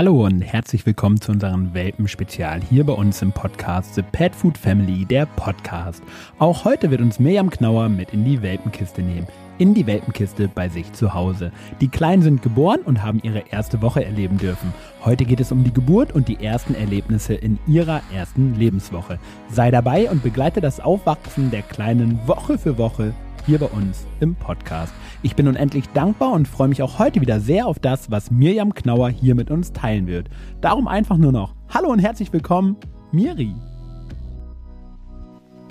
[0.00, 4.56] Hallo und herzlich willkommen zu unserem Welpen-Spezial hier bei uns im Podcast The Pet Food
[4.56, 6.02] Family, der Podcast.
[6.38, 9.26] Auch heute wird uns Mirjam Knauer mit in die Welpenkiste nehmen.
[9.58, 11.52] In die Welpenkiste bei sich zu Hause.
[11.82, 14.72] Die Kleinen sind geboren und haben ihre erste Woche erleben dürfen.
[15.04, 19.18] Heute geht es um die Geburt und die ersten Erlebnisse in ihrer ersten Lebenswoche.
[19.50, 23.12] Sei dabei und begleite das Aufwachsen der Kleinen Woche für Woche
[23.46, 24.92] hier bei uns im Podcast.
[25.22, 28.74] Ich bin unendlich dankbar und freue mich auch heute wieder sehr auf das, was Mirjam
[28.74, 30.28] Knauer hier mit uns teilen wird.
[30.60, 32.76] Darum einfach nur noch Hallo und herzlich willkommen,
[33.12, 33.54] Miri.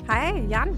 [0.07, 0.69] Hi, Jan.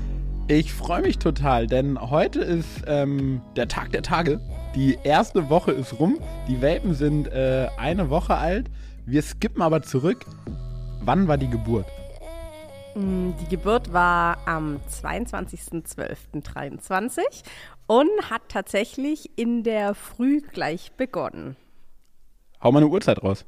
[0.48, 4.42] Ich freue mich total, denn heute ist ähm, der Tag der Tage.
[4.76, 6.18] Die erste Woche ist rum.
[6.48, 8.70] Die Welpen sind äh, eine Woche alt.
[9.06, 10.26] Wir skippen aber zurück.
[11.04, 11.86] Wann war die Geburt?
[12.96, 17.22] Mm, die Geburt war am 22.12.23
[17.88, 21.56] und hat tatsächlich in der Früh gleich begonnen.
[22.62, 23.46] Hau mal eine Uhrzeit raus.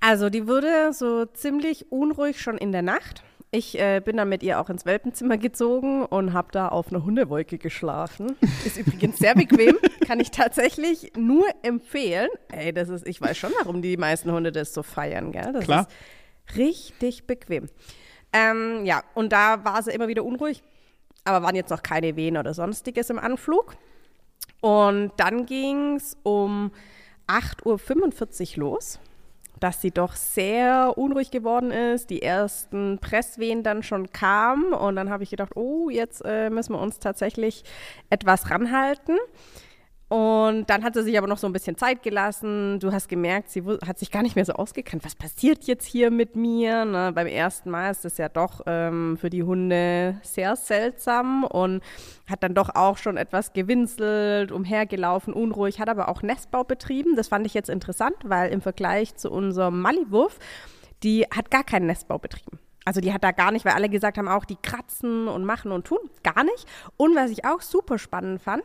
[0.00, 3.24] Also die wurde so ziemlich unruhig schon in der Nacht.
[3.50, 7.04] Ich äh, bin dann mit ihr auch ins Welpenzimmer gezogen und habe da auf einer
[7.04, 8.36] Hundewolke geschlafen.
[8.64, 12.28] Ist übrigens sehr bequem, kann ich tatsächlich nur empfehlen.
[12.50, 15.52] Ey, das ist, ich weiß schon, warum die meisten Hunde das so feiern, gell?
[15.52, 15.82] Das Klar.
[15.82, 15.90] ist
[16.56, 17.68] Richtig bequem.
[18.32, 20.62] Ähm, ja, und da war sie immer wieder unruhig,
[21.24, 23.76] aber waren jetzt noch keine Wehen oder sonstiges im Anflug.
[24.60, 26.70] Und dann ging es um
[27.26, 29.00] 8.45 Uhr los,
[29.60, 35.10] dass sie doch sehr unruhig geworden ist, die ersten Presswehen dann schon kamen und dann
[35.10, 37.64] habe ich gedacht, oh, jetzt äh, müssen wir uns tatsächlich
[38.10, 39.16] etwas ranhalten.
[40.12, 42.78] Und dann hat sie sich aber noch so ein bisschen Zeit gelassen.
[42.80, 45.06] Du hast gemerkt, sie hat sich gar nicht mehr so ausgekannt.
[45.06, 46.84] Was passiert jetzt hier mit mir?
[46.84, 47.12] Ne?
[47.14, 51.82] Beim ersten Mal ist das ja doch ähm, für die Hunde sehr seltsam und
[52.28, 57.16] hat dann doch auch schon etwas gewinselt, umhergelaufen, unruhig, hat aber auch Nestbau betrieben.
[57.16, 60.38] Das fand ich jetzt interessant, weil im Vergleich zu unserem Maliwurf,
[61.02, 62.58] die hat gar keinen Nestbau betrieben.
[62.84, 65.72] Also die hat da gar nicht, weil alle gesagt haben, auch die kratzen und machen
[65.72, 66.00] und tun.
[66.22, 66.66] Gar nicht.
[66.98, 68.62] Und was ich auch super spannend fand,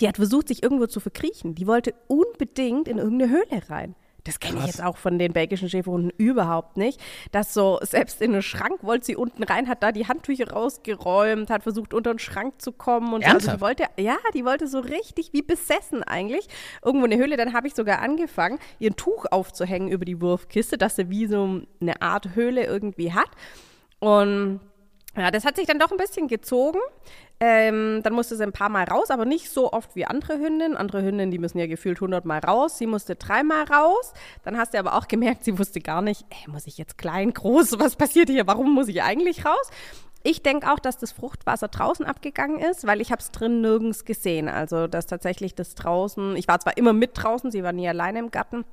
[0.00, 1.54] die hat versucht, sich irgendwo zu verkriechen.
[1.54, 3.94] Die wollte unbedingt in irgendeine Höhle rein.
[4.28, 7.00] Das kenne ich jetzt auch von den belgischen Schäferhunden überhaupt nicht.
[7.32, 11.48] Dass so, selbst in einen Schrank wollte sie unten rein, hat da die Handtücher rausgeräumt,
[11.48, 13.14] hat versucht, unter den Schrank zu kommen.
[13.14, 13.48] Und Ernsthaft?
[13.48, 16.46] also die wollte, ja, die wollte so richtig wie besessen eigentlich.
[16.84, 17.38] Irgendwo in eine Höhle.
[17.38, 21.26] Dann habe ich sogar angefangen, ihr ein Tuch aufzuhängen über die Wurfkiste, dass sie wie
[21.26, 23.30] so eine Art Höhle irgendwie hat.
[23.98, 24.60] Und
[25.18, 26.78] ja, das hat sich dann doch ein bisschen gezogen.
[27.40, 30.76] Ähm, dann musste sie ein paar Mal raus, aber nicht so oft wie andere Hündinnen.
[30.76, 32.78] Andere Hündinnen, die müssen ja gefühlt 100 Mal raus.
[32.78, 34.12] Sie musste dreimal raus.
[34.42, 37.32] Dann hast du aber auch gemerkt, sie wusste gar nicht, ey, muss ich jetzt klein,
[37.32, 38.46] groß, was passiert hier?
[38.46, 39.70] Warum muss ich eigentlich raus?
[40.24, 44.04] Ich denke auch, dass das Fruchtwasser draußen abgegangen ist, weil ich habe es drin nirgends
[44.04, 44.48] gesehen.
[44.48, 48.18] Also, dass tatsächlich das draußen, ich war zwar immer mit draußen, sie war nie alleine
[48.18, 48.64] im Garten,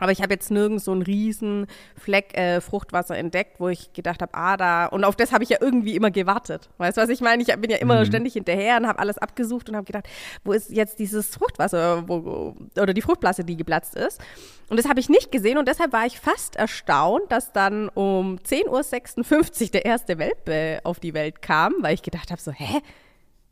[0.00, 1.66] aber ich habe jetzt nirgends so einen riesen
[1.96, 4.86] Fleck äh, Fruchtwasser entdeckt, wo ich gedacht habe, ah, da.
[4.86, 6.68] Und auf das habe ich ja irgendwie immer gewartet.
[6.78, 7.42] Weißt du, was ich meine?
[7.42, 8.06] Ich bin ja immer Mhm.
[8.06, 10.08] ständig hinterher und habe alles abgesucht und habe gedacht,
[10.42, 14.20] wo ist jetzt dieses Fruchtwasser wo, oder die Fruchtblase, die geplatzt ist?
[14.68, 18.38] Und das habe ich nicht gesehen und deshalb war ich fast erstaunt, dass dann um
[18.38, 22.80] 10.56 Uhr der erste Welpe auf die Welt kam, weil ich gedacht habe, so, hä?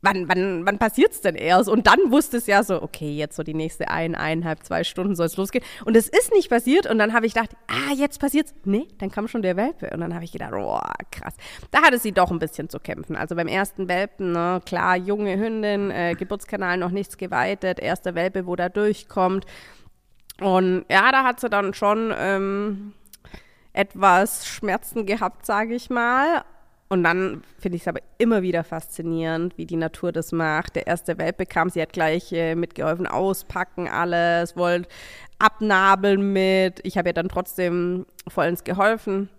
[0.01, 1.69] Wann, wann, wann passiert's denn erst?
[1.69, 5.15] Und dann wusste es ja so, okay, jetzt so die nächste ein, eineinhalb, zwei Stunden
[5.15, 5.63] soll es losgehen.
[5.85, 6.89] Und es ist nicht passiert.
[6.89, 8.53] Und dann habe ich gedacht, ah, jetzt passiert's.
[8.63, 9.89] Nee, dann kam schon der Welpe.
[9.91, 10.79] Und dann habe ich gedacht, oh,
[11.11, 11.35] krass.
[11.71, 13.15] Da hatte sie doch ein bisschen zu kämpfen.
[13.15, 18.45] Also beim ersten Welpen, ne, klar, junge Hündin, äh, Geburtskanal noch nichts geweitet, erster Welpe,
[18.45, 19.45] wo da durchkommt.
[20.41, 22.93] Und ja, da hat sie dann schon ähm,
[23.73, 26.43] etwas Schmerzen gehabt, sage ich mal.
[26.91, 30.75] Und dann finde ich es aber immer wieder faszinierend, wie die Natur das macht.
[30.75, 34.89] Der erste Welpe kam, sie hat gleich äh, mitgeholfen, auspacken alles, wollte
[35.37, 36.79] abnabeln mit.
[36.83, 39.29] Ich habe ihr dann trotzdem vollends geholfen.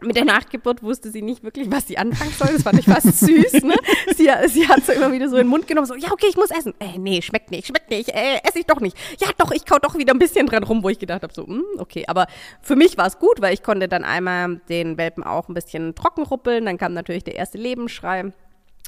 [0.00, 2.48] Mit der Nachgeburt wusste sie nicht wirklich, was sie anfangen soll.
[2.52, 3.62] Das fand ich fast süß.
[3.62, 3.74] Ne?
[4.16, 6.36] Sie, sie hat so immer wieder so in den Mund genommen, so, ja, okay, ich
[6.36, 6.74] muss essen.
[6.78, 8.96] Äh, nee, schmeckt nicht, schmeckt nicht, äh, esse ich doch nicht.
[9.20, 11.46] Ja, doch, ich kau doch wieder ein bisschen dran rum, wo ich gedacht habe, so,
[11.46, 12.04] hm, okay.
[12.08, 12.26] Aber
[12.60, 15.94] für mich war es gut, weil ich konnte dann einmal den Welpen auch ein bisschen
[15.94, 16.66] trocken ruppeln.
[16.66, 18.32] Dann kam natürlich der erste Lebensschrei.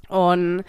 [0.09, 0.65] Und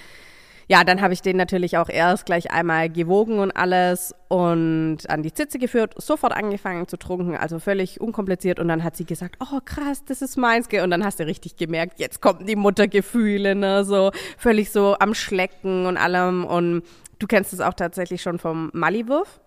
[0.69, 5.24] ja, dann habe ich den natürlich auch erst gleich einmal gewogen und alles und an
[5.24, 8.60] die Zitze geführt, sofort angefangen zu trunken, also völlig unkompliziert.
[8.60, 10.68] Und dann hat sie gesagt, oh krass, das ist meins.
[10.68, 15.14] Und dann hast du richtig gemerkt, jetzt kommen die Muttergefühle, ne, so völlig so am
[15.14, 16.44] Schlecken und allem.
[16.44, 16.84] Und
[17.19, 19.40] du kennst es auch tatsächlich schon vom Maliwurf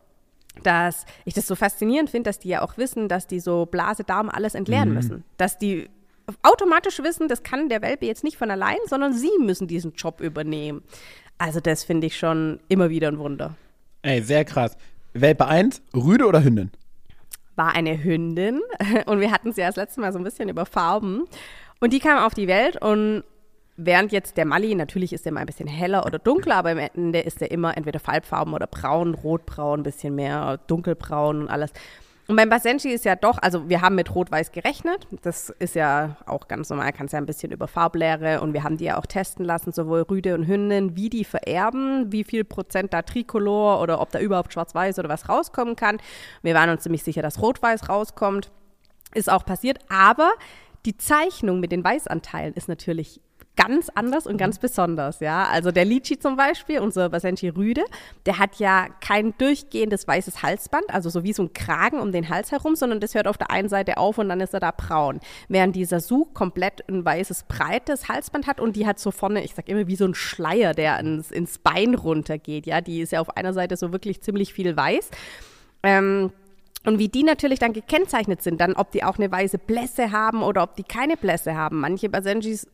[0.64, 4.02] dass ich das so faszinierend finde, dass die ja auch wissen, dass die so Blase,
[4.02, 5.25] Darm alles entleeren müssen.
[5.37, 5.88] Dass die
[6.43, 10.21] automatisch wissen, das kann der Welpe jetzt nicht von allein, sondern sie müssen diesen Job
[10.21, 10.82] übernehmen.
[11.38, 13.56] Also das finde ich schon immer wieder ein Wunder.
[14.03, 14.77] Ey, sehr krass.
[15.12, 16.71] Welpe 1, Rüde oder Hündin?
[17.61, 18.62] war eine Hündin
[19.06, 21.27] und wir hatten sie ja das letzte Mal so ein bisschen über Farben.
[21.79, 23.23] Und die kam auf die Welt und
[23.77, 26.79] während jetzt der Mali, natürlich ist der mal ein bisschen heller oder dunkler, aber im
[26.79, 31.73] Ende ist der immer entweder Farbfarben oder braun, rotbraun, ein bisschen mehr dunkelbraun und alles.
[32.31, 35.09] Und beim Basenji ist ja doch, also wir haben mit Rot-Weiß gerechnet.
[35.23, 38.77] Das ist ja auch ganz normal, kannst ja ein bisschen über Farblehre und wir haben
[38.77, 42.93] die ja auch testen lassen, sowohl Rüde und Hündin, wie die vererben, wie viel Prozent
[42.93, 45.99] da Tricolor oder ob da überhaupt Schwarz-Weiß oder was rauskommen kann.
[46.43, 48.53] Wir waren uns ziemlich sicher, dass Rot-Weiß rauskommt.
[49.12, 50.31] Ist auch passiert, aber
[50.87, 53.21] die Zeichnung mit den Weißanteilen ist natürlich
[53.60, 55.44] ganz anders und ganz besonders, ja.
[55.44, 57.84] Also der Litchi zum Beispiel, unser Basenji Rüde,
[58.24, 62.28] der hat ja kein durchgehendes weißes Halsband, also so wie so ein Kragen um den
[62.30, 64.70] Hals herum, sondern das hört auf der einen Seite auf und dann ist er da
[64.70, 65.20] braun.
[65.48, 69.54] Während dieser Such komplett ein weißes, breites Halsband hat und die hat so vorne, ich
[69.54, 72.80] sag immer, wie so ein Schleier, der ins, ins Bein runtergeht, ja.
[72.80, 75.10] Die ist ja auf einer Seite so wirklich ziemlich viel weiß.
[75.82, 76.32] Ähm,
[76.86, 80.42] und wie die natürlich dann gekennzeichnet sind, dann ob die auch eine weiße Blässe haben
[80.42, 81.80] oder ob die keine Blässe haben.
[81.80, 82.66] Manche Basenjis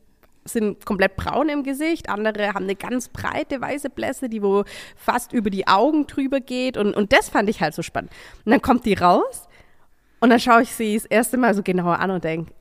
[0.46, 4.64] sind komplett braun im Gesicht, andere haben eine ganz breite weiße Blässe, die wo
[4.96, 8.12] fast über die Augen drüber geht und, und das fand ich halt so spannend.
[8.44, 9.48] Und dann kommt die raus
[10.20, 12.52] und dann schaue ich sie das erste Mal so genauer an und denke,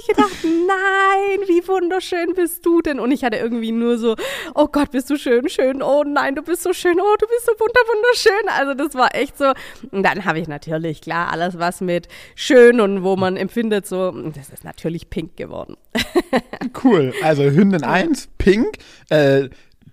[0.00, 3.00] ich gedacht, nein, wie wunderschön bist du denn?
[3.00, 4.16] Und ich hatte irgendwie nur so,
[4.54, 7.46] oh Gott, bist du schön, schön, oh nein, du bist so schön, oh, du bist
[7.46, 8.48] so wunder, wunderschön.
[8.58, 9.52] Also das war echt so.
[9.90, 14.10] Und dann habe ich natürlich, klar, alles was mit schön und wo man empfindet, so,
[14.10, 15.76] das ist natürlich pink geworden.
[16.84, 18.78] cool, also Hündin 1, pink,
[19.10, 19.48] äh,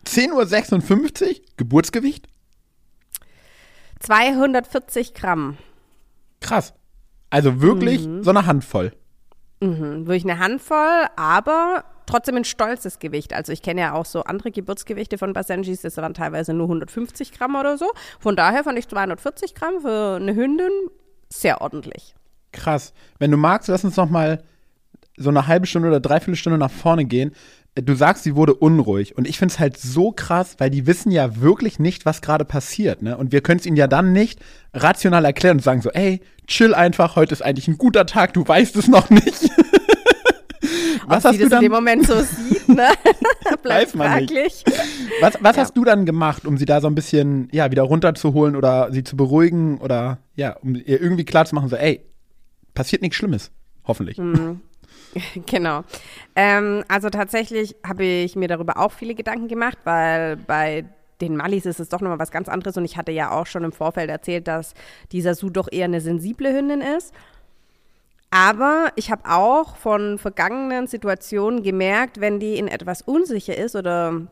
[0.05, 2.27] 10.56 Uhr, Geburtsgewicht?
[3.99, 5.57] 240 Gramm.
[6.41, 6.73] Krass.
[7.29, 8.23] Also wirklich mhm.
[8.23, 8.93] so eine Handvoll.
[9.59, 13.33] Mhm, wirklich eine Handvoll, aber trotzdem ein stolzes Gewicht.
[13.33, 17.31] Also ich kenne ja auch so andere Geburtsgewichte von Basenjis, das waren teilweise nur 150
[17.31, 17.91] Gramm oder so.
[18.19, 20.71] Von daher fand ich 240 Gramm für eine Hündin
[21.29, 22.15] sehr ordentlich.
[22.51, 22.93] Krass.
[23.19, 24.43] Wenn du magst, lass uns noch mal
[25.17, 27.33] so eine halbe Stunde oder dreiviertel Stunde nach vorne gehen
[27.81, 29.17] du sagst, sie wurde unruhig.
[29.17, 32.45] Und ich finde es halt so krass, weil die wissen ja wirklich nicht, was gerade
[32.45, 33.01] passiert.
[33.01, 33.17] Ne?
[33.17, 34.39] Und wir können es ihnen ja dann nicht
[34.73, 38.47] rational erklären und sagen so, ey, chill einfach, heute ist eigentlich ein guter Tag, du
[38.47, 39.23] weißt es noch nicht.
[41.07, 41.63] was Ob hast sie du das dann?
[41.63, 42.89] in dem Moment so sieht, ne?
[43.63, 44.63] Bleibt fraglich.
[45.21, 45.61] Was, was ja.
[45.61, 49.03] hast du dann gemacht, um sie da so ein bisschen, ja, wieder runterzuholen oder sie
[49.03, 52.01] zu beruhigen oder, ja, um ihr irgendwie klarzumachen, so, ey,
[52.73, 53.51] passiert nichts Schlimmes.
[53.85, 54.17] Hoffentlich.
[54.17, 54.61] Mhm.
[55.45, 55.83] Genau.
[56.35, 60.85] Ähm, also tatsächlich habe ich mir darüber auch viele Gedanken gemacht, weil bei
[61.21, 63.63] den Mallis ist es doch nochmal was ganz anderes und ich hatte ja auch schon
[63.63, 64.73] im Vorfeld erzählt, dass
[65.11, 67.13] dieser Su doch eher eine sensible Hündin ist.
[68.29, 74.27] Aber ich habe auch von vergangenen Situationen gemerkt, wenn die in etwas unsicher ist oder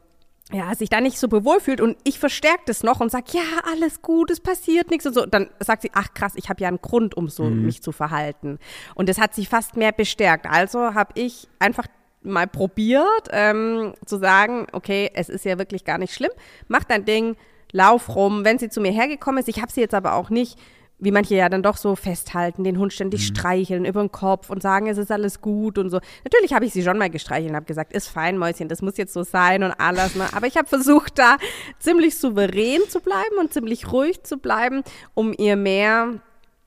[0.51, 1.27] ja, sich da nicht so
[1.59, 5.13] fühlt und ich verstärke das noch und sage, ja, alles gut, es passiert nichts und
[5.13, 7.65] so, dann sagt sie, ach krass, ich habe ja einen Grund, um so mhm.
[7.65, 8.59] mich zu verhalten.
[8.93, 10.45] Und das hat sich fast mehr bestärkt.
[10.45, 11.87] Also habe ich einfach
[12.21, 16.31] mal probiert, ähm, zu sagen, okay, es ist ja wirklich gar nicht schlimm,
[16.67, 17.37] mach dein Ding,
[17.71, 18.45] lauf rum.
[18.45, 20.59] Wenn sie zu mir hergekommen ist, ich habe sie jetzt aber auch nicht
[20.99, 23.35] wie manche ja dann doch so festhalten, den Hund ständig mhm.
[23.35, 25.99] streicheln über den Kopf und sagen, es ist alles gut und so.
[26.23, 28.97] Natürlich habe ich sie schon mal gestreichelt und habe gesagt, ist fein, Mäuschen, das muss
[28.97, 30.15] jetzt so sein und alles.
[30.15, 30.25] Ne?
[30.33, 31.37] Aber ich habe versucht, da
[31.79, 34.83] ziemlich souverän zu bleiben und ziemlich ruhig zu bleiben,
[35.13, 36.13] um ihr mehr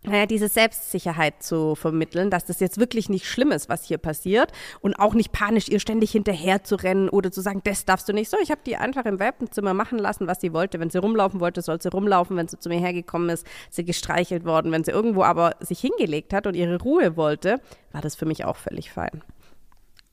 [0.09, 4.53] naja, diese Selbstsicherheit zu vermitteln, dass das jetzt wirklich nicht schlimm ist, was hier passiert
[4.81, 8.12] und auch nicht panisch ihr ständig hinterher zu rennen oder zu sagen, das darfst du
[8.12, 8.31] nicht.
[8.31, 10.81] So, ich habe die einfach im Welpenzimmer machen lassen, was sie wollte.
[10.81, 12.37] Wenn sie rumlaufen wollte, soll sie rumlaufen.
[12.37, 14.73] Wenn sie zu mir hergekommen ist, sie gestreichelt worden.
[14.73, 17.61] Wenn sie irgendwo aber sich hingelegt hat und ihre Ruhe wollte,
[17.93, 19.23] war das für mich auch völlig fein.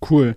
[0.10, 0.36] Cool.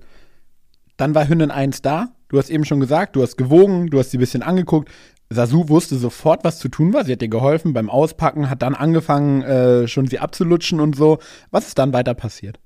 [0.97, 2.09] Dann war Hündin 1 da.
[2.29, 4.91] Du hast eben schon gesagt, du hast gewogen, du hast sie ein bisschen angeguckt.
[5.31, 7.05] Sasu wusste sofort, was zu tun war.
[7.05, 11.19] Sie hat dir geholfen beim Auspacken, hat dann angefangen, äh, schon sie abzulutschen und so.
[11.51, 12.59] Was ist dann weiter passiert?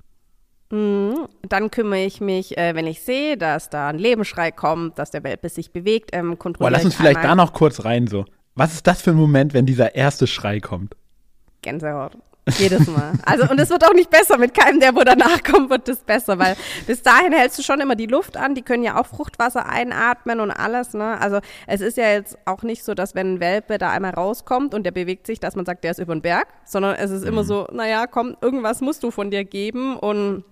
[0.71, 1.27] Mhm.
[1.43, 5.25] Dann kümmere ich mich, äh, wenn ich sehe, dass da ein Lebenschrei kommt, dass der
[5.25, 8.25] Welpe sich bewegt, ähm, kontrolliere Boah, lass uns vielleicht da noch kurz rein so.
[8.55, 10.95] Was ist das für ein Moment, wenn dieser erste Schrei kommt?
[11.63, 12.17] Gänsehaut.
[12.59, 13.13] Jedes Mal.
[13.25, 14.37] Also, und es wird auch nicht besser.
[14.37, 16.57] Mit keinem, der wo danach kommt, wird es besser, weil
[16.87, 18.55] bis dahin hältst du schon immer die Luft an.
[18.55, 21.21] Die können ja auch Fruchtwasser einatmen und alles, ne?
[21.21, 24.75] Also, es ist ja jetzt auch nicht so, dass wenn ein Welpe da einmal rauskommt
[24.75, 27.23] und der bewegt sich, dass man sagt, der ist über den Berg, sondern es ist
[27.23, 27.29] mhm.
[27.29, 30.45] immer so, naja, komm, irgendwas musst du von dir geben und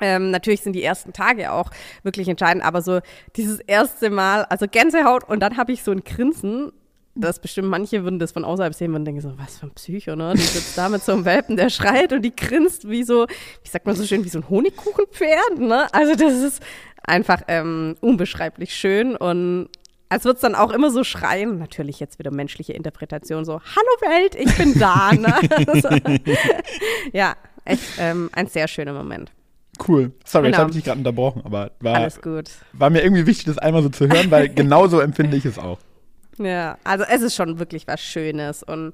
[0.00, 1.70] ähm, natürlich sind die ersten Tage auch
[2.02, 3.00] wirklich entscheidend, aber so
[3.36, 6.72] dieses erste Mal, also Gänsehaut und dann habe ich so ein Grinsen
[7.16, 10.16] dass bestimmt manche würden das von außerhalb sehen und denken so, was für ein Psycho,
[10.16, 10.34] ne?
[10.34, 13.26] Die sitzt da mit so einem Welpen, der schreit und die grinst wie so,
[13.62, 15.92] wie sagt man so schön, wie so ein Honigkuchenpferd, ne?
[15.92, 16.62] Also das ist
[17.02, 19.68] einfach ähm, unbeschreiblich schön und
[20.08, 21.58] als würde es dann auch immer so schreien.
[21.58, 25.12] Natürlich jetzt wieder menschliche Interpretation, so, hallo Welt, ich bin da.
[25.12, 25.34] Ne?
[25.66, 25.88] also,
[27.12, 29.32] ja, echt ähm, ein sehr schöner Moment.
[29.86, 30.12] Cool.
[30.24, 30.48] Sorry, Genau.
[30.48, 32.08] jetzt habe ich dich gerade unterbrochen, aber war,
[32.72, 35.78] war mir irgendwie wichtig, das einmal so zu hören, weil genauso empfinde ich es auch.
[36.38, 38.92] Ja, also es ist schon wirklich was Schönes und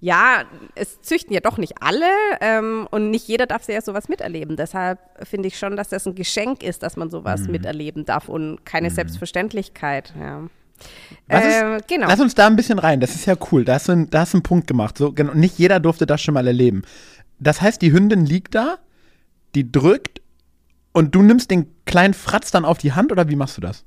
[0.00, 0.44] ja,
[0.76, 2.06] es züchten ja doch nicht alle
[2.40, 4.54] ähm, und nicht jeder darf ja sowas miterleben.
[4.56, 7.50] Deshalb finde ich schon, dass das ein Geschenk ist, dass man sowas Mhm.
[7.52, 10.12] miterleben darf und keine Selbstverständlichkeit.
[10.18, 10.42] Ja.
[11.26, 12.06] Was ist- genau.
[12.06, 13.64] Lass uns da ein bisschen rein, das ist ja cool.
[13.64, 14.96] Da hast du, einen- da hast du einen Punkt gemacht.
[14.96, 16.82] So, genau, nicht jeder durfte das schon mal erleben.
[17.40, 18.78] Das heißt, die Hündin liegt da,
[19.56, 20.20] die drückt
[20.92, 23.84] und du nimmst den kleinen Fratz dann auf die Hand oder wie machst du das?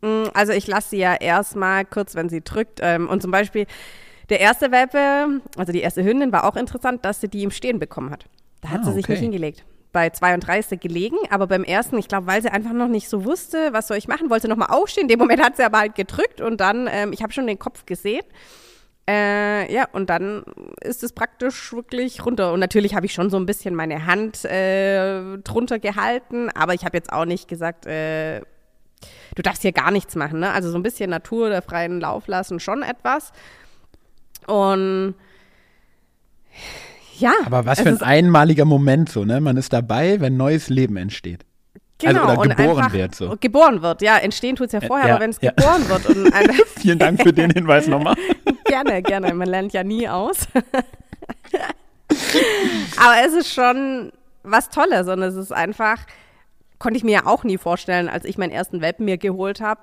[0.00, 2.80] Mm, Also ich lasse sie ja erstmal kurz, wenn sie drückt.
[2.82, 3.66] Ähm, und zum Beispiel
[4.28, 7.78] der erste Welpe, also die erste Hündin, war auch interessant, dass sie die im Stehen
[7.78, 8.26] bekommen hat.
[8.60, 9.12] Da hat Ah, sie sich okay.
[9.12, 9.64] nicht hingelegt.
[9.92, 12.72] Bei zwei und drei ist sie gelegen, aber beim ersten, ich glaube, weil sie einfach
[12.74, 15.04] noch nicht so wusste, was soll ich machen, wollte sie nochmal aufstehen.
[15.04, 17.58] In dem Moment hat sie aber halt gedrückt und dann, ähm, ich habe schon den
[17.58, 18.22] Kopf gesehen.
[19.08, 20.44] Äh, ja, und dann
[20.82, 22.52] ist es praktisch wirklich runter.
[22.52, 26.84] Und natürlich habe ich schon so ein bisschen meine Hand äh, drunter gehalten, aber ich
[26.84, 28.42] habe jetzt auch nicht gesagt, äh,
[29.34, 30.40] du darfst hier gar nichts machen.
[30.40, 30.52] Ne?
[30.52, 33.32] Also so ein bisschen Natur, der freien Lauf lassen, schon etwas.
[34.46, 35.14] Und
[37.18, 37.32] ja.
[37.44, 39.40] Aber was für ein ist- einmaliger Moment so, ne?
[39.40, 41.44] Man ist dabei, wenn neues Leben entsteht.
[42.00, 43.36] Genau, also, oder und geboren einfach, wird so.
[43.40, 44.18] Geboren wird, ja.
[44.18, 45.50] Entstehen tut es ja vorher, ja, aber wenn es ja.
[45.50, 48.14] geboren wird und ein, Vielen Dank für den Hinweis nochmal.
[48.66, 49.34] gerne, gerne.
[49.34, 50.46] Man lernt ja nie aus.
[52.96, 54.12] Aber es ist schon
[54.42, 55.98] was Tolles und es ist einfach,
[56.78, 59.80] konnte ich mir ja auch nie vorstellen, als ich meinen ersten Welpen mir geholt habe,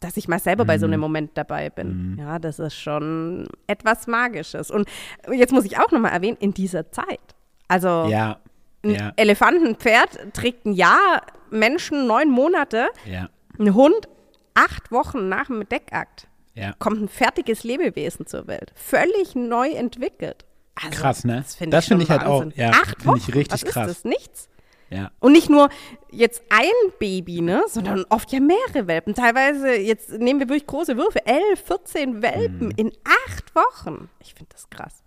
[0.00, 0.80] dass ich mal selber bei Mhm.
[0.80, 2.16] so einem Moment dabei bin.
[2.20, 4.70] Ja, das ist schon etwas Magisches.
[4.70, 4.88] Und
[5.32, 7.18] jetzt muss ich auch nochmal erwähnen, in dieser Zeit.
[7.66, 8.38] Also Ja.
[8.84, 9.12] ein Ja.
[9.16, 13.28] Elefantenpferd trägt ein Jahr, Menschen neun Monate, Ja.
[13.58, 14.08] ein Hund
[14.54, 16.72] acht Wochen nach dem Deckakt Ja.
[16.78, 18.72] kommt ein fertiges Lebewesen zur Welt.
[18.74, 20.44] Völlig neu entwickelt.
[20.74, 21.36] Also, Krass, ne?
[21.38, 23.90] Das finde ich, finde ich halt auch- ja, Acht finde ich Wochen, richtig was krass.
[23.90, 24.48] Ist das nichts?
[24.90, 25.10] Ja.
[25.18, 25.68] Und nicht nur
[26.10, 29.14] jetzt ein Baby, ne, sondern oft ja mehrere Welpen.
[29.14, 32.74] Teilweise, jetzt nehmen wir wirklich große Würfe, elf, 14 Welpen Mhm.
[32.76, 32.92] in
[33.26, 34.08] acht Wochen.
[34.20, 35.02] Ich finde das krass.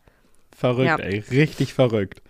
[0.55, 0.97] Verrückt, Ja.
[0.97, 1.23] ey.
[1.31, 2.21] Richtig verrückt.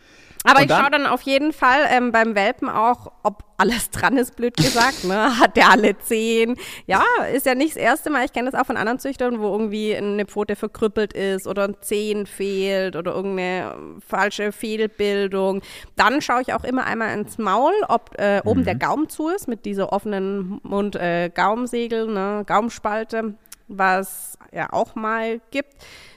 [0.46, 4.38] Aber ich schaue dann auf jeden Fall ähm, beim Welpen auch, ob alles dran ist,
[4.38, 5.04] blöd gesagt.
[5.04, 5.38] Ne?
[5.38, 6.56] Hat der alle zehn?
[6.88, 7.04] Ja,
[7.34, 8.24] ist ja nicht das erste Mal.
[8.24, 11.76] Ich kenne das auch von anderen Züchtern, wo irgendwie eine Pfote verkrüppelt ist oder ein
[11.82, 15.62] Zehen fehlt oder irgendeine ähm, falsche Fehlbildung.
[15.98, 19.48] Dann schaue ich auch immer einmal ins Maul, ob äh, oben der Gaumen zu ist
[19.48, 22.44] mit dieser offenen Mund-Gaumensegel, ne?
[22.46, 23.36] Gaumenspalte,
[23.68, 25.74] was ja auch mal gibt.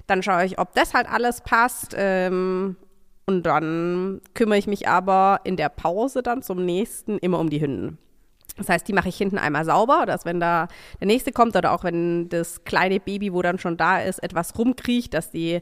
[0.06, 1.94] Dann schaue ich, ob das halt alles passt.
[1.96, 2.76] Ähm,
[3.26, 7.60] und dann kümmere ich mich aber in der Pause dann zum nächsten immer um die
[7.60, 7.98] Hünden.
[8.56, 10.68] Das heißt, die mache ich hinten einmal sauber, dass wenn da
[11.00, 14.58] der nächste kommt oder auch wenn das kleine Baby, wo dann schon da ist, etwas
[14.58, 15.60] rumkriecht, dass die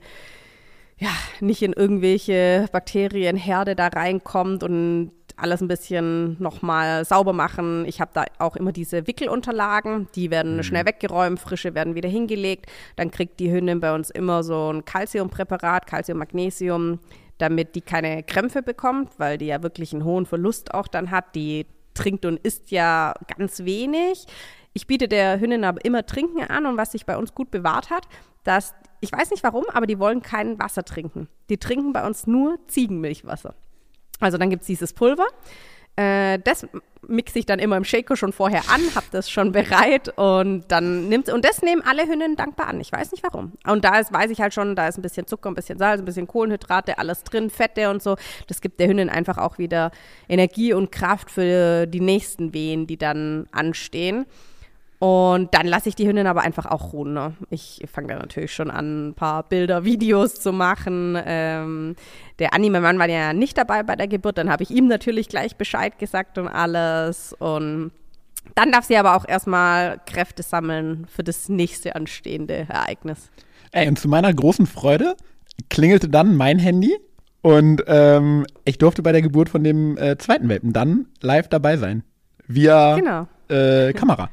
[0.98, 7.84] ja nicht in irgendwelche Bakterienherde da reinkommt und alles ein bisschen nochmal sauber machen.
[7.86, 12.66] Ich habe da auch immer diese Wickelunterlagen, die werden schnell weggeräumt, frische werden wieder hingelegt.
[12.96, 16.98] Dann kriegt die Hündin bei uns immer so ein Calciumpräparat, Calcium, Magnesium,
[17.40, 21.34] damit die keine Krämpfe bekommt, weil die ja wirklich einen hohen Verlust auch dann hat.
[21.34, 24.26] Die trinkt und isst ja ganz wenig.
[24.72, 27.90] Ich biete der Hündin aber immer Trinken an und was sich bei uns gut bewahrt
[27.90, 28.06] hat,
[28.44, 31.28] dass, ich weiß nicht warum, aber die wollen kein Wasser trinken.
[31.48, 33.54] Die trinken bei uns nur Ziegenmilchwasser.
[34.20, 35.26] Also dann gibt es dieses Pulver.
[36.00, 36.66] Äh, das
[37.06, 41.08] mixe ich dann immer im Shaker schon vorher an, habe das schon bereit und dann
[41.08, 42.80] nimmt und das nehmen alle Hündinnen dankbar an.
[42.80, 43.52] Ich weiß nicht warum.
[43.66, 46.00] Und da ist, weiß ich halt schon, da ist ein bisschen Zucker, ein bisschen Salz,
[46.00, 48.16] ein bisschen Kohlenhydrate, alles drin, Fette und so.
[48.46, 49.90] Das gibt der Hündin einfach auch wieder
[50.26, 54.24] Energie und Kraft für die nächsten Wehen, die dann anstehen.
[55.00, 57.14] Und dann lasse ich die Hündin aber einfach auch ruhen.
[57.14, 57.32] Ne?
[57.48, 61.18] Ich fange dann natürlich schon an, ein paar Bilder, Videos zu machen.
[61.24, 61.96] Ähm,
[62.38, 64.36] der Anime-Mann war ja nicht dabei bei der Geburt.
[64.36, 67.34] Dann habe ich ihm natürlich gleich Bescheid gesagt und alles.
[67.38, 67.92] Und
[68.54, 73.30] dann darf sie aber auch erstmal Kräfte sammeln für das nächste anstehende Ereignis.
[73.72, 75.16] Ey, und zu meiner großen Freude
[75.70, 76.94] klingelte dann mein Handy
[77.40, 81.78] und ähm, ich durfte bei der Geburt von dem äh, zweiten Welpen dann live dabei
[81.78, 82.02] sein.
[82.46, 83.28] Via Genau.
[83.48, 84.28] äh, Kamera.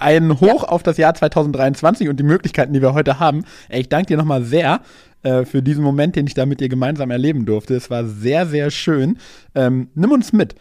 [0.00, 3.44] Ein Hoch auf das Jahr 2023 und die Möglichkeiten, die wir heute haben.
[3.68, 4.80] Ey, ich danke dir nochmal sehr
[5.22, 7.74] äh, für diesen Moment, den ich da mit dir gemeinsam erleben durfte.
[7.74, 9.18] Es war sehr, sehr schön.
[9.54, 10.54] Ähm, nimm uns mit.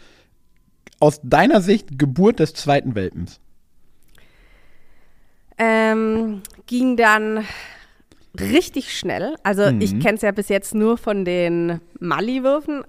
[1.00, 3.39] Aus deiner Sicht Geburt des zweiten Welpens.
[5.58, 7.46] Ähm, ging dann
[8.38, 9.36] richtig schnell.
[9.43, 12.84] Also ich kenne es ja bis jetzt nur von den Mali-Würfen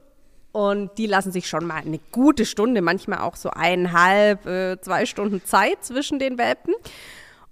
[0.52, 5.06] und die lassen sich schon mal eine gute Stunde, manchmal auch so eineinhalb, äh, zwei
[5.06, 6.74] Stunden Zeit zwischen den Welpen.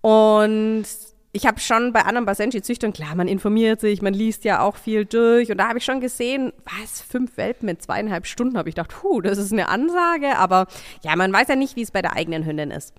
[0.01, 0.87] Und
[1.33, 5.05] ich habe schon bei anderen Basenji-Züchtern, klar, man informiert sich, man liest ja auch viel
[5.05, 5.51] durch.
[5.51, 8.95] Und da habe ich schon gesehen, was, fünf Welpen in zweieinhalb Stunden, habe ich gedacht,
[9.01, 10.37] puh, das ist eine Ansage.
[10.37, 10.67] Aber
[11.03, 12.95] ja, man weiß ja nicht, wie es bei der eigenen Hündin ist.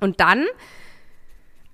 [0.00, 0.46] Und dann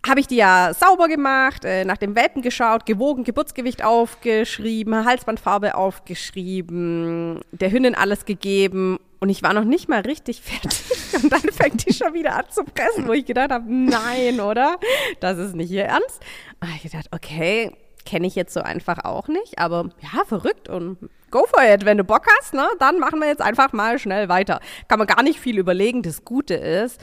[0.07, 5.75] habe ich die ja sauber gemacht, äh, nach dem Welpen geschaut, gewogen, Geburtsgewicht aufgeschrieben, Halsbandfarbe
[5.75, 10.83] aufgeschrieben, der Hündin alles gegeben und ich war noch nicht mal richtig fertig.
[11.15, 14.77] Und dann fängt die schon wieder an zu pressen, wo ich gedacht habe, nein, oder?
[15.21, 16.21] Das ist nicht ihr Ernst.
[16.61, 17.73] Und ich gedacht, okay,
[18.05, 20.99] kenne ich jetzt so einfach auch nicht, aber ja, verrückt und
[21.31, 21.85] go for it.
[21.87, 24.61] Wenn du Bock hast, ne, dann machen wir jetzt einfach mal schnell weiter.
[24.89, 26.03] Kann man gar nicht viel überlegen.
[26.03, 27.01] Das Gute ist,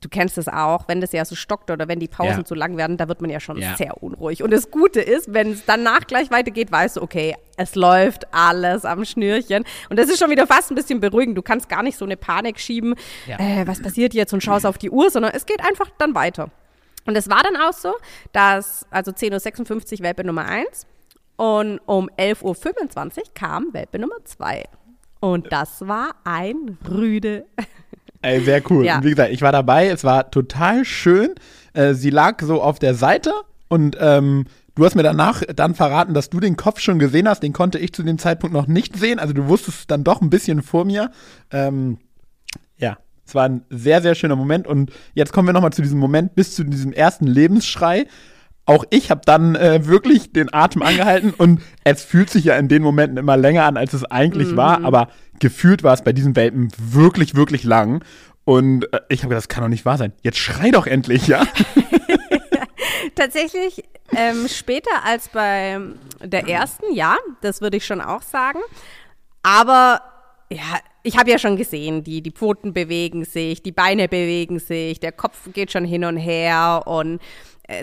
[0.00, 2.44] du kennst es auch, wenn das ja so stockt oder wenn die Pausen ja.
[2.44, 3.76] zu lang werden, da wird man ja schon ja.
[3.76, 4.42] sehr unruhig.
[4.42, 8.84] Und das Gute ist, wenn es danach gleich weitergeht, weißt du, okay, es läuft alles
[8.84, 9.64] am Schnürchen.
[9.88, 11.38] Und das ist schon wieder fast ein bisschen beruhigend.
[11.38, 12.94] Du kannst gar nicht so eine Panik schieben,
[13.26, 13.38] ja.
[13.38, 16.50] äh, was passiert jetzt und schaust auf die Uhr, sondern es geht einfach dann weiter.
[17.06, 17.94] Und es war dann auch so,
[18.32, 20.86] dass, also 10.56 Uhr Welpe Nummer 1
[21.36, 24.64] und um 11.25 Uhr kam Welpe Nummer 2.
[25.20, 27.46] Und das war ein Rüde.
[28.24, 28.86] Ey, sehr cool.
[28.86, 29.02] Ja.
[29.02, 31.34] wie gesagt, ich war dabei, es war total schön.
[31.74, 33.32] Äh, sie lag so auf der Seite
[33.68, 37.42] und ähm, du hast mir danach dann verraten, dass du den Kopf schon gesehen hast.
[37.42, 39.18] Den konnte ich zu dem Zeitpunkt noch nicht sehen.
[39.18, 41.10] Also du wusstest dann doch ein bisschen vor mir.
[41.50, 41.98] Ähm,
[42.78, 44.66] ja, es war ein sehr, sehr schöner Moment.
[44.66, 48.06] Und jetzt kommen wir nochmal zu diesem Moment, bis zu diesem ersten Lebensschrei.
[48.64, 52.68] Auch ich habe dann äh, wirklich den Atem angehalten und es fühlt sich ja in
[52.68, 54.56] den Momenten immer länger an, als es eigentlich mhm.
[54.56, 54.82] war.
[54.82, 55.08] Aber
[55.40, 58.04] gefühlt war es bei diesen Welpen wirklich, wirklich lang.
[58.44, 60.12] Und äh, ich habe gedacht, das kann doch nicht wahr sein.
[60.22, 61.44] Jetzt schrei doch endlich, ja?
[63.14, 65.78] Tatsächlich ähm, später als bei
[66.22, 68.60] der ersten, ja, das würde ich schon auch sagen.
[69.42, 70.00] Aber
[70.50, 75.00] ja, ich habe ja schon gesehen, die, die Pfoten bewegen sich, die Beine bewegen sich,
[75.00, 77.20] der Kopf geht schon hin und her und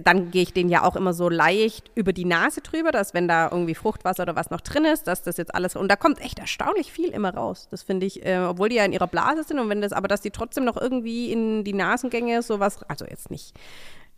[0.03, 3.27] dann gehe ich den ja auch immer so leicht über die Nase drüber, dass wenn
[3.27, 6.21] da irgendwie Fruchtwasser oder was noch drin ist, dass das jetzt alles und da kommt
[6.21, 7.67] echt erstaunlich viel immer raus.
[7.71, 10.07] Das finde ich, äh, obwohl die ja in ihrer Blase sind und wenn das, aber
[10.07, 13.55] dass die trotzdem noch irgendwie in die Nasengänge sowas, also jetzt nicht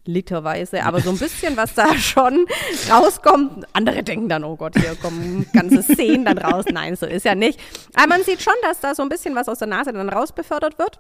[0.06, 2.46] literweise, aber so ein bisschen, was da schon
[2.90, 3.66] rauskommt.
[3.74, 6.66] Andere denken dann, oh Gott, hier kommen ganze Szenen dann raus.
[6.72, 7.60] Nein, so ist ja nicht.
[7.94, 10.78] Aber man sieht schon, dass da so ein bisschen was aus der Nase dann rausbefördert
[10.78, 11.00] wird.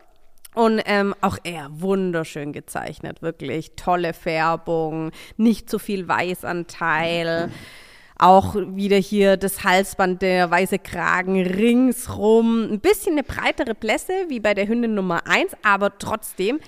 [0.53, 7.51] Und ähm, auch er wunderschön gezeichnet, wirklich tolle Färbung, nicht zu viel Weißanteil.
[8.19, 12.71] Auch wieder hier das Halsband, der weiße Kragen ringsrum.
[12.71, 16.59] Ein bisschen eine breitere Blässe wie bei der Hündin Nummer 1, aber trotzdem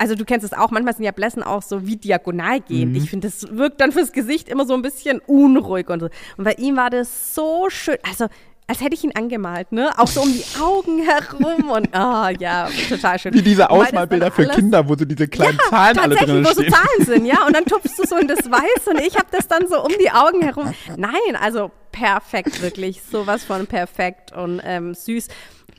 [0.00, 2.92] also du kennst es auch, manchmal sind ja Blässen auch so wie diagonal gehend.
[2.92, 2.96] Mhm.
[2.96, 6.08] Ich finde, das wirkt dann fürs Gesicht immer so ein bisschen unruhig und so.
[6.38, 7.98] Und bei ihm war das so schön.
[8.08, 8.24] Also
[8.70, 9.90] als hätte ich ihn angemalt, ne?
[9.98, 13.34] Auch so um die Augen herum und oh, ja, total schön.
[13.34, 16.44] Wie diese Ausmalbilder für Kinder, wo so diese kleinen ja, Zahlen alle drin stehen.
[16.44, 17.44] wo so Zahlen sind, ja?
[17.44, 19.90] Und dann tupfst du so in das Weiß und ich habe das dann so um
[20.00, 20.72] die Augen herum.
[20.96, 23.02] Nein, also perfekt, wirklich.
[23.02, 25.26] Sowas von perfekt und ähm, süß.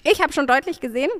[0.04, 1.12] Ich habe schon deutlich gesehen,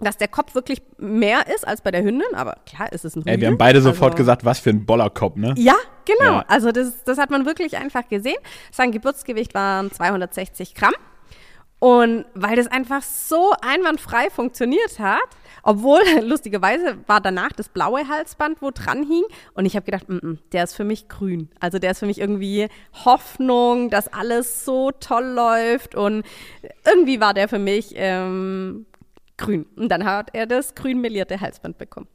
[0.00, 3.20] dass der Kopf wirklich mehr ist als bei der Hündin, aber klar ist es ein
[3.20, 3.28] Hund.
[3.28, 5.54] Ey, wir haben beide sofort also, gesagt, was für ein Bollerkopf, ne?
[5.56, 6.38] Ja, genau.
[6.38, 6.44] Ja.
[6.48, 8.38] Also das, das hat man wirklich einfach gesehen.
[8.72, 10.94] Sein Geburtsgewicht waren 260 Gramm.
[11.80, 15.18] Und weil das einfach so einwandfrei funktioniert hat,
[15.62, 19.24] obwohl lustigerweise war danach das blaue Halsband, wo dran hing.
[19.54, 21.48] Und ich habe gedacht, mm -mm, der ist für mich grün.
[21.58, 22.68] Also der ist für mich irgendwie
[23.06, 25.94] Hoffnung, dass alles so toll läuft.
[25.94, 26.24] Und
[26.86, 28.84] irgendwie war der für mich ähm,
[29.40, 29.66] grün.
[29.76, 32.06] Und dann hat er das grün melierte Halsband bekommen.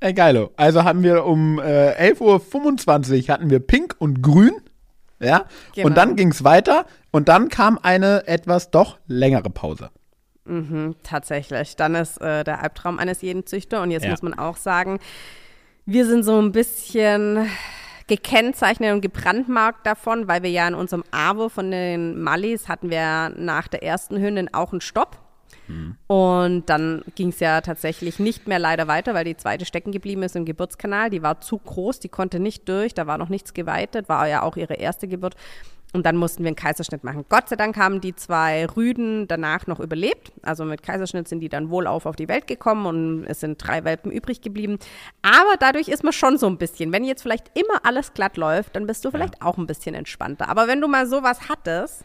[0.00, 0.50] Ey, geilo.
[0.56, 4.52] Also hatten wir um äh, 11.25 Uhr hatten wir pink und grün.
[5.20, 5.46] Ja.
[5.74, 5.86] Genau.
[5.86, 9.90] Und dann ging es weiter und dann kam eine etwas doch längere Pause.
[10.44, 11.76] Mhm, tatsächlich.
[11.76, 13.80] Dann ist äh, der Albtraum eines jeden Züchter.
[13.82, 14.10] Und jetzt ja.
[14.10, 14.98] muss man auch sagen,
[15.86, 17.48] wir sind so ein bisschen
[18.08, 23.30] gekennzeichnet und gebrandmarkt davon, weil wir ja in unserem Abo von den Mallis hatten wir
[23.36, 25.21] nach der ersten Hündin auch einen Stopp.
[25.68, 25.96] Mhm.
[26.06, 30.22] Und dann ging es ja tatsächlich nicht mehr leider weiter, weil die zweite stecken geblieben
[30.22, 31.10] ist im Geburtskanal.
[31.10, 34.42] Die war zu groß, die konnte nicht durch, da war noch nichts geweitet, war ja
[34.42, 35.34] auch ihre erste Geburt.
[35.94, 37.26] Und dann mussten wir einen Kaiserschnitt machen.
[37.28, 40.32] Gott sei Dank haben die zwei Rüden danach noch überlebt.
[40.40, 43.84] Also mit Kaiserschnitt sind die dann wohlauf auf die Welt gekommen und es sind drei
[43.84, 44.78] Welpen übrig geblieben.
[45.20, 48.74] Aber dadurch ist man schon so ein bisschen, wenn jetzt vielleicht immer alles glatt läuft,
[48.74, 49.46] dann bist du vielleicht ja.
[49.46, 50.48] auch ein bisschen entspannter.
[50.48, 52.04] Aber wenn du mal sowas hattest,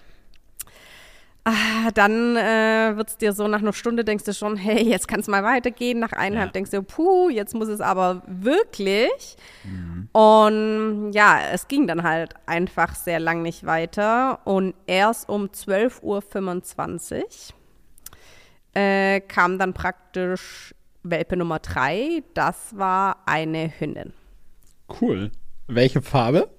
[1.49, 5.07] Ah, dann äh, wird es dir so nach einer Stunde denkst du schon, hey, jetzt
[5.07, 5.97] kann es mal weitergehen.
[5.97, 6.51] Nach eineinhalb ja.
[6.51, 9.38] denkst du, puh, jetzt muss es aber wirklich.
[9.63, 10.10] Mhm.
[10.12, 14.45] Und ja, es ging dann halt einfach sehr lang nicht weiter.
[14.45, 17.23] Und erst um 12.25 Uhr
[18.73, 22.23] äh, kam dann praktisch Welpe Nummer drei.
[22.33, 24.12] Das war eine Hündin.
[24.99, 25.31] Cool.
[25.67, 26.49] Welche Farbe?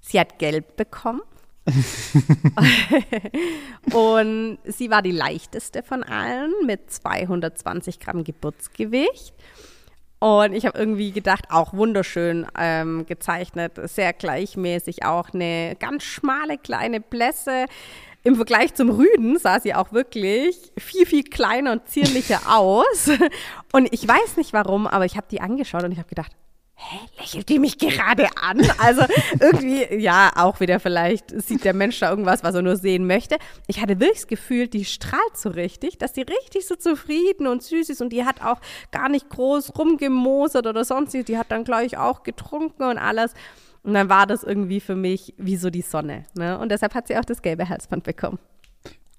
[0.00, 1.22] Sie hat gelb bekommen.
[3.92, 9.34] und sie war die leichteste von allen mit 220 Gramm Geburtsgewicht.
[10.20, 16.58] Und ich habe irgendwie gedacht, auch wunderschön ähm, gezeichnet, sehr gleichmäßig, auch eine ganz schmale
[16.58, 17.64] kleine Blässe.
[18.22, 23.10] Im Vergleich zum Rüden sah sie auch wirklich viel, viel kleiner und zierlicher aus.
[23.72, 26.32] Und ich weiß nicht warum, aber ich habe die angeschaut und ich habe gedacht,
[26.80, 28.62] hä, lächelt die mich gerade an?
[28.78, 29.02] Also
[29.38, 33.36] irgendwie, ja, auch wieder vielleicht sieht der Mensch da irgendwas, was er nur sehen möchte.
[33.66, 37.62] Ich hatte wirklich das Gefühl, die strahlt so richtig, dass die richtig so zufrieden und
[37.62, 41.26] süß ist und die hat auch gar nicht groß rumgemosert oder sonstiges.
[41.26, 43.34] Die hat dann gleich auch getrunken und alles.
[43.82, 46.24] Und dann war das irgendwie für mich wie so die Sonne.
[46.34, 46.58] Ne?
[46.58, 48.38] Und deshalb hat sie auch das gelbe Halsband bekommen.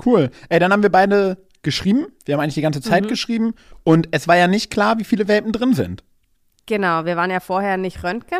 [0.04, 0.30] Cool.
[0.50, 2.08] Ey, dann haben wir beide geschrieben.
[2.26, 3.08] Wir haben eigentlich die ganze Zeit mhm.
[3.08, 3.54] geschrieben.
[3.84, 6.04] Und es war ja nicht klar, wie viele Welpen drin sind.
[6.66, 8.40] Genau, wir waren ja vorher nicht Röntgen.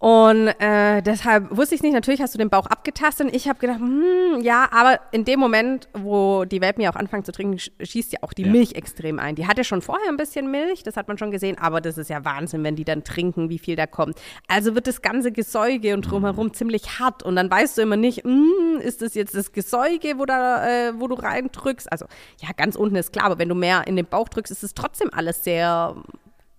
[0.00, 3.58] Und äh, deshalb wusste ich nicht, natürlich hast du den Bauch abgetastet und ich habe
[3.58, 7.58] gedacht, hm, ja, aber in dem Moment, wo die Welpen ja auch anfangen zu trinken,
[7.58, 8.52] schießt ja auch die ja.
[8.52, 9.34] Milch extrem ein.
[9.34, 12.10] Die hatte schon vorher ein bisschen Milch, das hat man schon gesehen, aber das ist
[12.10, 14.20] ja Wahnsinn, wenn die dann trinken, wie viel da kommt.
[14.46, 16.54] Also wird das ganze Gesäuge und drumherum mhm.
[16.54, 20.26] ziemlich hart und dann weißt du immer nicht, hm, ist das jetzt das Gesäuge, wo,
[20.26, 21.90] da, äh, wo du reindrückst?
[21.90, 22.06] Also
[22.40, 24.74] ja, ganz unten ist klar, aber wenn du mehr in den Bauch drückst, ist es
[24.74, 25.96] trotzdem alles sehr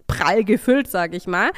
[0.10, 1.52] prall gefüllt, sage ich mal.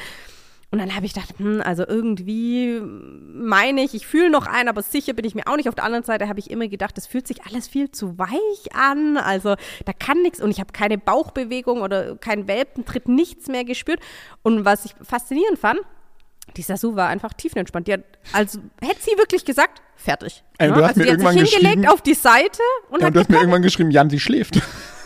[0.70, 4.82] Und dann habe ich gedacht, hm, also irgendwie meine ich, ich fühle noch ein, aber
[4.82, 5.68] sicher bin ich mir auch nicht.
[5.68, 8.74] Auf der anderen Seite habe ich immer gedacht, es fühlt sich alles viel zu weich
[8.74, 9.18] an.
[9.18, 14.00] Also da kann nichts und ich habe keine Bauchbewegung oder keinen Welpentritt, nichts mehr gespürt.
[14.42, 15.78] Und was ich faszinierend fand,
[16.56, 17.86] die Sasu war einfach tiefenentspannt.
[17.86, 20.42] Die hat, also hätte sie wirklich gesagt, fertig.
[20.56, 20.82] Ey, du ne?
[20.82, 23.20] hast also, mir die irgendwann hat sich hingelegt auf die Seite und ja, hat du
[23.20, 24.58] hast mir irgendwann geschrieben, Jan, sie schläft.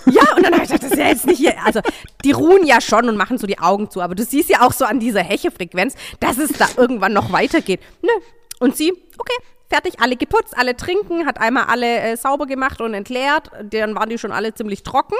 [0.07, 1.55] Ja, und dann habe ich gedacht, das ist ja jetzt nicht hier.
[1.64, 1.81] Also,
[2.25, 4.73] die ruhen ja schon und machen so die Augen zu, aber du siehst ja auch
[4.73, 7.81] so an dieser Hechefrequenz, dass es da irgendwann noch weitergeht.
[8.03, 8.11] Nö.
[8.59, 9.37] Und sie, okay,
[9.69, 13.51] fertig, alle geputzt, alle trinken, hat einmal alle äh, sauber gemacht und entleert.
[13.71, 15.16] Dann waren die schon alle ziemlich trocken.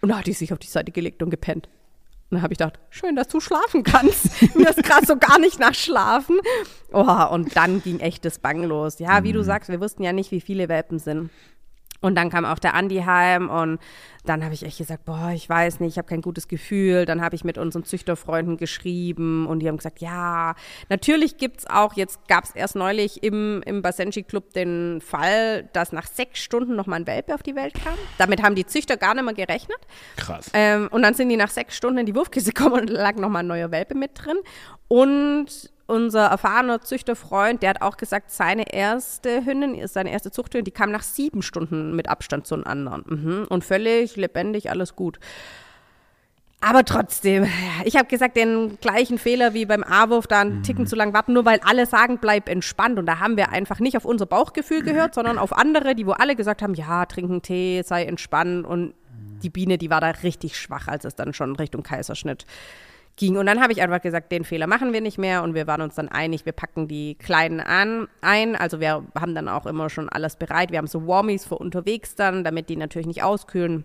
[0.00, 1.68] Und dann hat die sich auf die Seite gelegt und gepennt.
[2.28, 4.42] Und dann habe ich gedacht, schön, dass du schlafen kannst.
[4.56, 6.40] Mir ist gerade so gar nicht nach Schlafen.
[6.92, 8.98] Oh, und dann ging echtes Bang los.
[8.98, 9.44] Ja, wie du mhm.
[9.44, 11.30] sagst, wir wussten ja nicht, wie viele Welpen sind.
[12.00, 13.78] Und dann kam auch der Andi heim und
[14.24, 17.06] dann habe ich echt gesagt, boah, ich weiß nicht, ich habe kein gutes Gefühl.
[17.06, 20.54] Dann habe ich mit unseren Züchterfreunden geschrieben und die haben gesagt, ja,
[20.88, 25.68] natürlich gibt es auch, jetzt gab es erst neulich im, im Basenji Club den Fall,
[25.72, 27.94] dass nach sechs Stunden nochmal ein Welpe auf die Welt kam.
[28.18, 29.78] Damit haben die Züchter gar nicht mehr gerechnet.
[30.16, 30.50] Krass.
[30.52, 33.42] Ähm, und dann sind die nach sechs Stunden in die Wurfkiste gekommen und lag nochmal
[33.44, 34.36] ein neuer Welpe mit drin.
[34.88, 40.70] Und unser erfahrener Züchterfreund, der hat auch gesagt, seine erste Hündin, seine erste Zuchthündin, die
[40.72, 43.04] kam nach sieben Stunden mit Abstand zu den anderen.
[43.06, 43.46] Mhm.
[43.48, 45.18] Und völlig lebendig, alles gut.
[46.60, 47.46] Aber trotzdem,
[47.84, 50.88] ich habe gesagt, den gleichen Fehler wie beim A-Wurf, da einen Ticken mhm.
[50.88, 52.98] zu lang warten, nur weil alle sagen, bleib entspannt.
[52.98, 56.12] Und da haben wir einfach nicht auf unser Bauchgefühl gehört, sondern auf andere, die wo
[56.12, 58.66] alle gesagt haben, ja, trinken Tee, sei entspannt.
[58.66, 58.94] Und
[59.42, 62.46] die Biene, die war da richtig schwach, als es dann schon Richtung Kaiserschnitt
[63.16, 63.36] ging.
[63.36, 65.80] Und dann habe ich einfach gesagt, den Fehler machen wir nicht mehr und wir waren
[65.80, 68.56] uns dann einig, wir packen die Kleinen an, ein.
[68.56, 70.70] Also wir haben dann auch immer schon alles bereit.
[70.70, 73.84] Wir haben so Warmies für unterwegs dann, damit die natürlich nicht auskühlen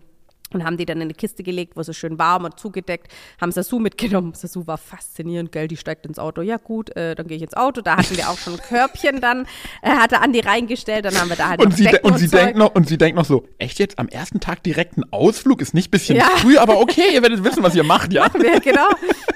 [0.54, 3.52] und haben die dann in eine Kiste gelegt, wo sie schön warm und zugedeckt, haben
[3.52, 4.34] Sasu mitgenommen.
[4.36, 6.42] Sasu war faszinierend, gell, die steigt ins Auto.
[6.42, 7.80] Ja gut, äh, dann gehe ich ins Auto.
[7.80, 9.46] Da hatten wir auch schon ein Körbchen dann,
[9.82, 12.28] äh, hatte Andi reingestellt, dann haben wir da halt und sie, de und, und sie
[12.28, 15.60] denkt noch Und sie denkt noch so, echt jetzt am ersten Tag direkt ein Ausflug?
[15.60, 16.24] Ist nicht ein bisschen ja.
[16.36, 18.24] früh, aber okay, ihr werdet wissen, was ihr macht, ja?
[18.24, 18.88] Machen wir, genau.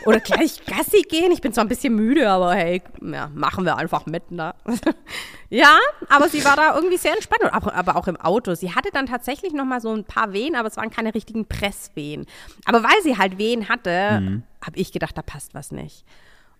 [0.04, 1.32] Oder gleich Gassi gehen.
[1.32, 4.54] Ich bin zwar ein bisschen müde, aber hey, ja, machen wir einfach mit, ne?
[5.48, 8.54] Ja, aber sie war da irgendwie sehr entspannt, aber auch im Auto.
[8.54, 11.46] Sie hatte dann tatsächlich noch mal so ein paar Wehen, aber es waren keine richtigen
[11.46, 12.26] Presswehen.
[12.64, 14.42] Aber weil sie halt Wehen hatte, mhm.
[14.64, 16.04] habe ich gedacht, da passt was nicht.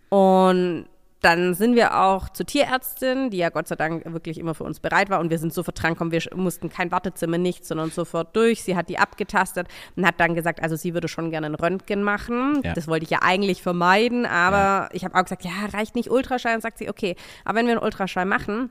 [0.09, 0.87] Und
[1.27, 4.81] dann sind wir auch zur Tierärztin, die ja Gott sei Dank wirklich immer für uns
[4.81, 8.37] bereit war und wir sind sofort dran gekommen, wir mussten kein Wartezimmer, nichts, sondern sofort
[8.37, 8.63] durch.
[8.63, 12.03] Sie hat die abgetastet und hat dann gesagt, also sie würde schon gerne ein Röntgen
[12.03, 12.61] machen.
[12.63, 12.75] Ja.
[12.75, 14.89] Das wollte ich ja eigentlich vermeiden, aber ja.
[14.93, 16.55] ich habe auch gesagt, ja, reicht nicht Ultraschall.
[16.55, 18.71] Und sagt sie, okay, aber wenn wir einen Ultraschall machen,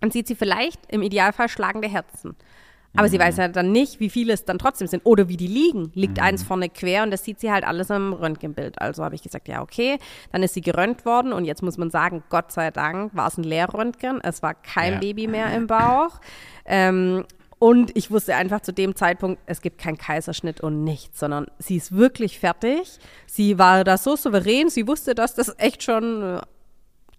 [0.00, 2.36] dann sieht sie vielleicht im Idealfall schlagende Herzen.
[2.96, 3.10] Aber mhm.
[3.10, 5.90] sie weiß ja dann nicht, wie viele es dann trotzdem sind oder wie die liegen.
[5.94, 6.24] Liegt mhm.
[6.24, 8.80] eins vorne quer und das sieht sie halt alles im Röntgenbild.
[8.80, 9.98] Also habe ich gesagt, ja, okay.
[10.32, 13.36] Dann ist sie geröntgt worden und jetzt muss man sagen, Gott sei Dank war es
[13.36, 14.20] ein Leerröntgen.
[14.22, 14.98] Es war kein ja.
[15.00, 16.20] Baby mehr im Bauch.
[16.64, 17.24] Ähm,
[17.58, 21.76] und ich wusste einfach zu dem Zeitpunkt, es gibt keinen Kaiserschnitt und nichts, sondern sie
[21.76, 22.98] ist wirklich fertig.
[23.26, 26.40] Sie war da so souverän, sie wusste, dass das echt schon äh,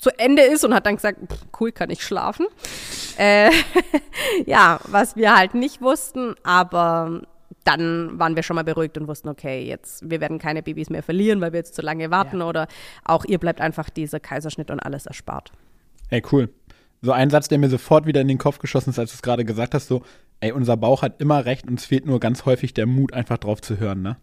[0.05, 1.17] zu Ende ist und hat dann gesagt,
[1.59, 2.45] cool, kann ich schlafen.
[3.17, 3.49] Äh,
[4.45, 7.23] ja, was wir halt nicht wussten, aber
[7.63, 11.01] dann waren wir schon mal beruhigt und wussten, okay, jetzt, wir werden keine Babys mehr
[11.01, 12.45] verlieren, weil wir jetzt zu lange warten ja.
[12.45, 12.67] oder
[13.03, 15.51] auch ihr bleibt einfach dieser Kaiserschnitt und alles erspart.
[16.11, 16.49] Ey, cool.
[17.01, 19.23] So ein Satz, der mir sofort wieder in den Kopf geschossen ist, als du es
[19.23, 20.03] gerade gesagt hast, so,
[20.39, 23.39] ey, unser Bauch hat immer recht und es fehlt nur ganz häufig der Mut, einfach
[23.39, 24.17] drauf zu hören, ne?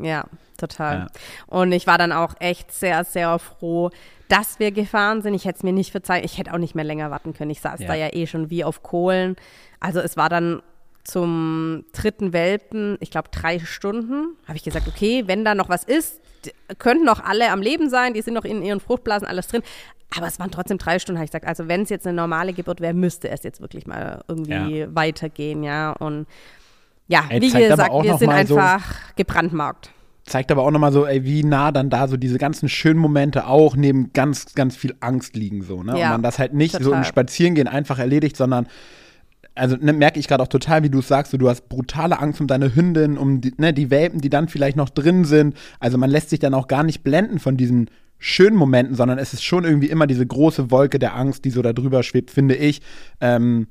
[0.00, 0.24] Ja,
[0.56, 0.98] total.
[0.98, 1.06] Ja.
[1.46, 3.90] Und ich war dann auch echt sehr, sehr froh,
[4.30, 5.34] dass wir gefahren sind.
[5.34, 6.24] Ich hätte es mir nicht verzeiht.
[6.24, 7.50] Ich hätte auch nicht mehr länger warten können.
[7.50, 7.88] Ich saß ja.
[7.88, 9.36] da ja eh schon wie auf Kohlen.
[9.80, 10.62] Also es war dann
[11.02, 15.82] zum dritten Welpen, ich glaube drei Stunden, habe ich gesagt, okay, wenn da noch was
[15.82, 16.20] ist,
[16.78, 19.62] könnten noch alle am Leben sein, die sind noch in ihren Fruchtblasen, alles drin.
[20.16, 21.46] Aber es waren trotzdem drei Stunden, habe ich gesagt.
[21.46, 24.94] Also wenn es jetzt eine normale Geburt wäre, müsste es jetzt wirklich mal irgendwie ja.
[24.94, 25.92] weitergehen, ja.
[25.92, 26.26] Und
[27.08, 29.90] ja, ey, wie gesagt, wir sind einfach so, gebrandmarkt.
[30.24, 33.46] Zeigt aber auch nochmal so, ey, wie nah dann da so diese ganzen schönen Momente
[33.46, 35.98] auch neben ganz, ganz viel Angst liegen, so, ne?
[35.98, 36.84] Ja, Und man das halt nicht total.
[36.84, 38.66] so im Spazierengehen einfach erledigt, sondern
[39.54, 42.20] also ne, merke ich gerade auch total, wie du es sagst, so, du hast brutale
[42.20, 45.56] Angst um deine Hündin, um die, ne, die Welpen, die dann vielleicht noch drin sind.
[45.80, 49.32] Also man lässt sich dann auch gar nicht blenden von diesen schönen Momenten, sondern es
[49.32, 52.54] ist schon irgendwie immer diese große Wolke der Angst, die so da drüber schwebt, finde
[52.54, 52.80] ich,
[53.20, 53.66] ähm,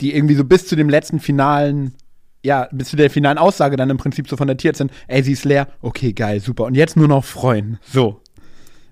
[0.00, 1.94] die irgendwie so bis zu dem letzten finalen,
[2.42, 5.32] ja, bis zu der finalen Aussage dann im Prinzip so von der Tierärztin, ey, sie
[5.32, 6.64] ist leer, okay, geil, super.
[6.64, 7.78] Und jetzt nur noch freuen.
[7.82, 8.20] So.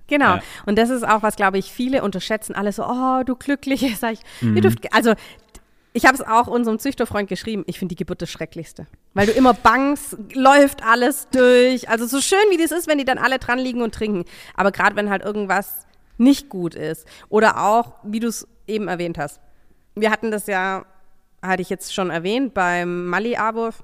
[0.07, 0.37] Genau.
[0.37, 0.43] Ja.
[0.67, 2.55] Und das ist auch, was, glaube ich, viele unterschätzen.
[2.55, 3.89] Alle so, oh, du Glückliche.
[3.99, 4.57] Sag ich, mhm.
[4.57, 5.15] ihr dürft, also
[5.93, 7.65] ich habe es auch unserem Züchterfreund geschrieben.
[7.67, 8.87] Ich finde die Geburt das Schrecklichste.
[9.15, 11.89] Weil du immer bangst, läuft alles durch.
[11.89, 14.25] Also so schön wie das ist, wenn die dann alle dran liegen und trinken.
[14.55, 17.07] Aber gerade wenn halt irgendwas nicht gut ist.
[17.29, 19.41] Oder auch, wie du es eben erwähnt hast.
[19.95, 20.85] Wir hatten das ja,
[21.43, 23.83] hatte ich jetzt schon erwähnt, beim Mali-Abwurf.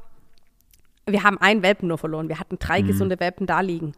[1.06, 2.28] Wir haben einen Welpen nur verloren.
[2.28, 2.86] Wir hatten drei mhm.
[2.86, 3.92] gesunde Welpen da liegen.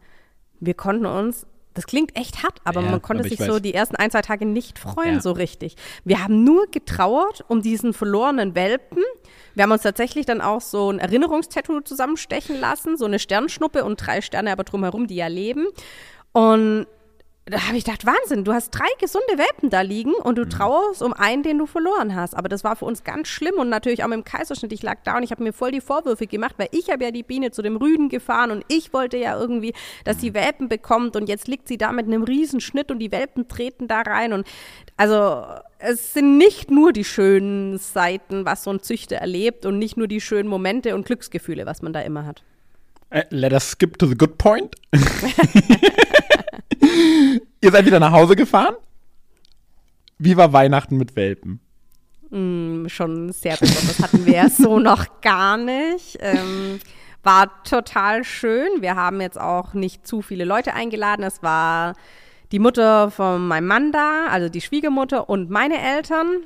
[0.59, 3.97] Wir konnten uns das klingt echt hart, aber ja, man konnte sich so die ersten
[3.97, 5.21] ein, zwei Tage nicht freuen, ja.
[5.21, 5.75] so richtig.
[6.03, 9.03] Wir haben nur getrauert um diesen verlorenen Welpen.
[9.53, 14.03] Wir haben uns tatsächlich dann auch so ein Erinnerungstattoo zusammenstechen lassen, so eine Sternschnuppe und
[14.03, 15.67] drei Sterne aber drumherum, die ja leben.
[16.31, 16.87] Und
[17.49, 20.49] da habe ich gedacht, Wahnsinn, du hast drei gesunde Welpen da liegen und du mhm.
[20.49, 22.35] trauerst um einen, den du verloren hast.
[22.35, 24.73] Aber das war für uns ganz schlimm und natürlich auch mit dem Kaiserschnitt.
[24.73, 27.11] Ich lag da und ich habe mir voll die Vorwürfe gemacht, weil ich habe ja
[27.11, 31.15] die Biene zu dem Rüden gefahren und ich wollte ja irgendwie, dass sie Welpen bekommt
[31.15, 34.45] und jetzt liegt sie da mit einem Riesenschnitt und die Welpen treten da rein und
[34.97, 35.45] also
[35.79, 40.07] es sind nicht nur die schönen Seiten, was so ein Züchter erlebt und nicht nur
[40.07, 42.43] die schönen Momente und Glücksgefühle, was man da immer hat.
[43.13, 44.75] Uh, let us skip to the good point.
[47.61, 48.75] Ihr seid wieder nach Hause gefahren?
[50.17, 51.59] Wie war Weihnachten mit Welpen?
[52.29, 53.99] Mm, schon sehr besonders.
[54.01, 56.17] Hatten wir ja so noch gar nicht.
[56.21, 56.79] Ähm,
[57.23, 58.81] war total schön.
[58.81, 61.23] Wir haben jetzt auch nicht zu viele Leute eingeladen.
[61.23, 61.93] Es war
[62.51, 66.37] die Mutter von meinem Mann da, also die Schwiegermutter und meine Eltern.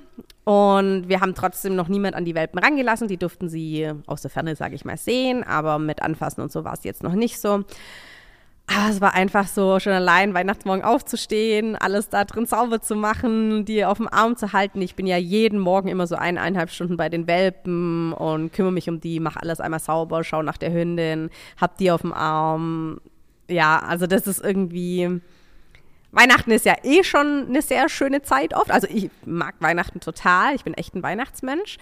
[0.43, 3.07] Und wir haben trotzdem noch niemand an die Welpen rangelassen.
[3.07, 6.63] Die durften sie aus der Ferne, sage ich mal, sehen, aber mit Anfassen und so
[6.63, 7.63] war es jetzt noch nicht so.
[8.73, 13.65] Aber es war einfach so, schon allein Weihnachtsmorgen aufzustehen, alles da drin sauber zu machen,
[13.65, 14.81] die auf dem Arm zu halten.
[14.81, 18.89] Ich bin ja jeden Morgen immer so eineinhalb Stunden bei den Welpen und kümmere mich
[18.89, 21.29] um die, mache alles einmal sauber, schaue nach der Hündin,
[21.59, 23.01] hab die auf dem Arm.
[23.49, 25.21] Ja, also das ist irgendwie.
[26.11, 28.71] Weihnachten ist ja eh schon eine sehr schöne Zeit oft.
[28.71, 30.55] Also ich mag Weihnachten total.
[30.55, 31.77] Ich bin echt ein Weihnachtsmensch.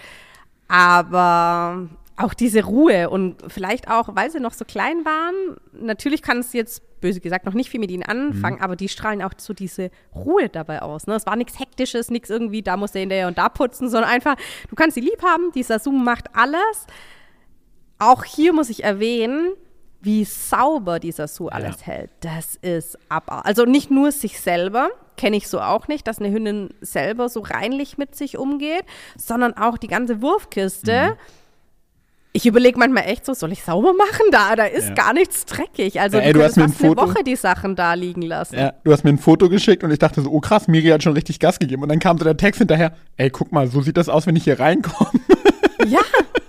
[0.68, 1.88] Aber
[2.20, 6.52] auch diese Ruhe und vielleicht auch, weil sie noch so klein waren, natürlich kann es
[6.52, 8.62] jetzt, böse gesagt, noch nicht viel mit ihnen anfangen, mhm.
[8.62, 11.08] aber die strahlen auch so diese Ruhe dabei aus.
[11.08, 11.16] Ne?
[11.16, 14.36] Es war nichts Hektisches, nichts irgendwie, da muss der hinterher und da putzen, sondern einfach,
[14.70, 16.88] du kannst sie lieb haben, dieser Zoom macht alles.
[18.00, 19.54] Auch hier muss ich erwähnen,
[20.02, 21.88] wie sauber dieser Su alles ja.
[21.88, 22.12] hält.
[22.20, 23.44] Das ist ab.
[23.46, 27.42] Also nicht nur sich selber, kenne ich so auch nicht, dass eine Hündin selber so
[27.42, 28.84] reinlich mit sich umgeht,
[29.18, 31.12] sondern auch die ganze Wurfkiste.
[31.12, 31.39] Mhm
[32.40, 34.56] ich überlege manchmal echt so, soll ich sauber machen da?
[34.56, 34.94] Da ist ja.
[34.94, 36.00] gar nichts dreckig.
[36.00, 38.58] Also ja, ey, du, hast mir ein Foto, eine Woche die Sachen da liegen lassen.
[38.58, 41.04] Ja, du hast mir ein Foto geschickt und ich dachte so, oh krass, Miri hat
[41.04, 41.84] schon richtig Gas gegeben.
[41.84, 44.38] Und dann kam so der Text hinterher, ey, guck mal, so sieht das aus, wenn
[44.38, 45.12] ich hier reinkomme.
[45.88, 46.02] Ja,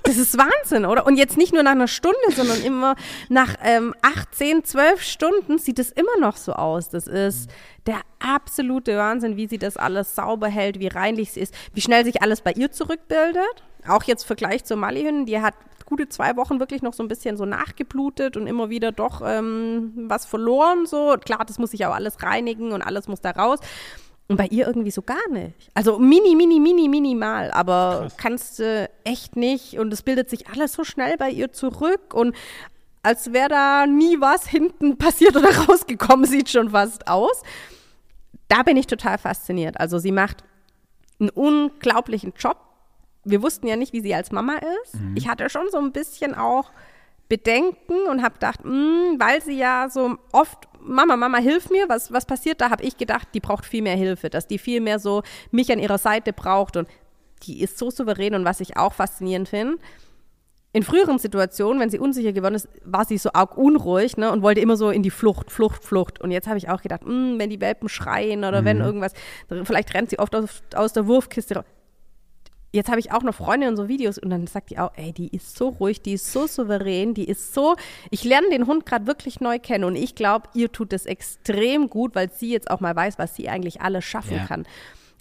[0.03, 1.07] das ist Wahnsinn, oder?
[1.07, 2.97] Und jetzt nicht nur nach einer Stunde, sondern immer
[3.29, 6.89] nach ähm, 8, 10, 12 Stunden sieht es immer noch so aus.
[6.89, 7.49] Das ist
[7.87, 12.05] der absolute Wahnsinn, wie sie das alles sauber hält, wie reinlich sie ist, wie schnell
[12.05, 13.63] sich alles bei ihr zurückbildet.
[13.87, 15.55] Auch jetzt Vergleich zur Mali-Hündin, die hat
[15.87, 19.93] gute zwei Wochen wirklich noch so ein bisschen so nachgeblutet und immer wieder doch ähm,
[20.09, 20.87] was verloren.
[20.87, 23.59] So klar, das muss sich auch alles reinigen und alles muss da raus.
[24.29, 25.71] Und bei ihr irgendwie so gar nicht.
[25.75, 28.17] Also mini, mini, mini, minimal, aber Krass.
[28.17, 29.79] kannst du äh, echt nicht.
[29.79, 32.37] Und es bildet sich alles so schnell bei ihr zurück und
[33.03, 37.43] als wäre da nie was hinten passiert oder rausgekommen, sieht schon fast aus.
[38.47, 39.81] Da bin ich total fasziniert.
[39.81, 40.45] Also sie macht
[41.19, 42.59] einen unglaublichen Job
[43.25, 45.01] wir wussten ja nicht, wie sie als Mama ist.
[45.01, 45.17] Mhm.
[45.17, 46.71] Ich hatte schon so ein bisschen auch
[47.29, 51.89] Bedenken und habe gedacht, mh, hm, weil sie ja so oft, Mama, Mama, hilf mir,
[51.89, 54.81] was, was passiert da, habe ich gedacht, die braucht viel mehr Hilfe, dass die viel
[54.81, 56.89] mehr so mich an ihrer Seite braucht und
[57.45, 59.79] die ist so souverän und was ich auch faszinierend finde,
[60.73, 64.43] in früheren Situationen, wenn sie unsicher geworden ist, war sie so arg unruhig ne, und
[64.43, 66.21] wollte immer so in die Flucht, Flucht, Flucht.
[66.21, 68.67] Und jetzt habe ich auch gedacht, mh, hm, wenn die Welpen schreien oder mhm.
[68.67, 69.13] wenn irgendwas,
[69.65, 71.65] vielleicht rennt sie oft aus, aus der Wurfkiste raus
[72.73, 75.13] jetzt habe ich auch noch Freundinnen und so Videos und dann sagt die auch, ey,
[75.13, 77.77] die ist so ruhig, die ist so souverän, die ist so,
[78.11, 81.91] ich lerne den Hund gerade wirklich neu kennen und ich glaube, ihr tut es extrem
[81.91, 84.47] gut, weil sie jetzt auch mal weiß, was sie eigentlich alles schaffen ja.
[84.47, 84.67] kann.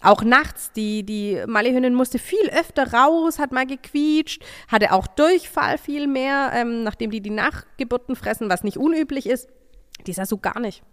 [0.01, 5.77] Auch nachts, die, die Malihündin musste viel öfter raus, hat mal gequietscht, hatte auch Durchfall
[5.77, 9.49] viel mehr, ähm, nachdem die die Nachgeburten fressen, was nicht unüblich ist.
[10.07, 10.83] Die ist ja so gar nicht.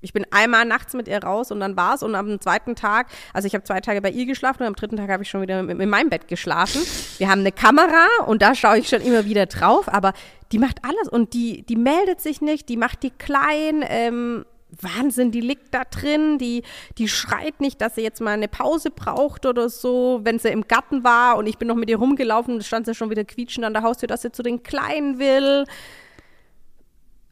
[0.00, 2.02] Ich bin einmal nachts mit ihr raus und dann war's.
[2.02, 4.96] Und am zweiten Tag, also ich habe zwei Tage bei ihr geschlafen und am dritten
[4.96, 6.80] Tag habe ich schon wieder in meinem Bett geschlafen.
[7.18, 10.12] Wir haben eine Kamera und da schaue ich schon immer wieder drauf, aber
[10.52, 13.84] die macht alles und die, die meldet sich nicht, die macht die klein.
[13.86, 14.44] Ähm,
[14.80, 16.62] Wahnsinn, die liegt da drin, die,
[16.98, 20.20] die schreit nicht, dass sie jetzt mal eine Pause braucht oder so.
[20.22, 23.10] Wenn sie im Garten war und ich bin noch mit ihr rumgelaufen, stand sie schon
[23.10, 25.64] wieder quietschend an der Haustür, dass sie zu den Kleinen will.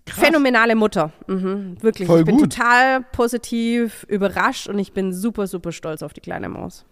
[0.09, 0.25] Krass.
[0.25, 1.13] Phänomenale Mutter.
[1.27, 2.07] Mhm, wirklich.
[2.09, 2.53] Voll ich bin gut.
[2.53, 6.85] total positiv überrascht und ich bin super, super stolz auf die kleine Maus.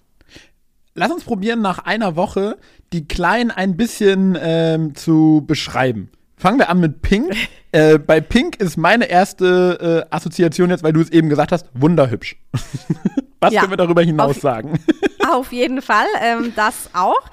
[0.95, 2.57] Lass uns probieren, nach einer Woche
[2.93, 6.11] die Kleinen ein bisschen ähm, zu beschreiben.
[6.39, 7.35] Fangen wir an mit Pink.
[7.73, 11.69] äh, bei Pink ist meine erste äh, Assoziation jetzt, weil du es eben gesagt hast,
[11.75, 12.37] wunderhübsch.
[13.41, 14.81] Was ja, können wir darüber hinaus auf, sagen?
[15.31, 17.31] auf jeden Fall, ähm, das auch.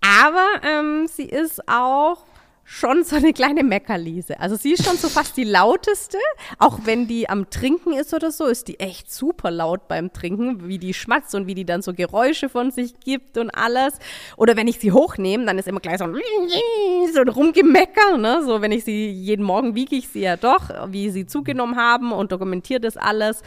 [0.00, 2.24] Aber ähm, sie ist auch
[2.70, 4.38] schon so eine kleine Meckerliese.
[4.38, 6.18] Also sie ist schon so fast die lauteste,
[6.58, 10.68] auch wenn die am Trinken ist oder so, ist die echt super laut beim Trinken,
[10.68, 13.94] wie die schmatzt und wie die dann so Geräusche von sich gibt und alles.
[14.36, 16.14] Oder wenn ich sie hochnehme, dann ist immer gleich so ein,
[17.14, 18.42] so ein Rumgemecker, ne?
[18.44, 22.12] So, wenn ich sie jeden Morgen wiege ich sie ja doch, wie sie zugenommen haben
[22.12, 23.42] und dokumentiere das alles.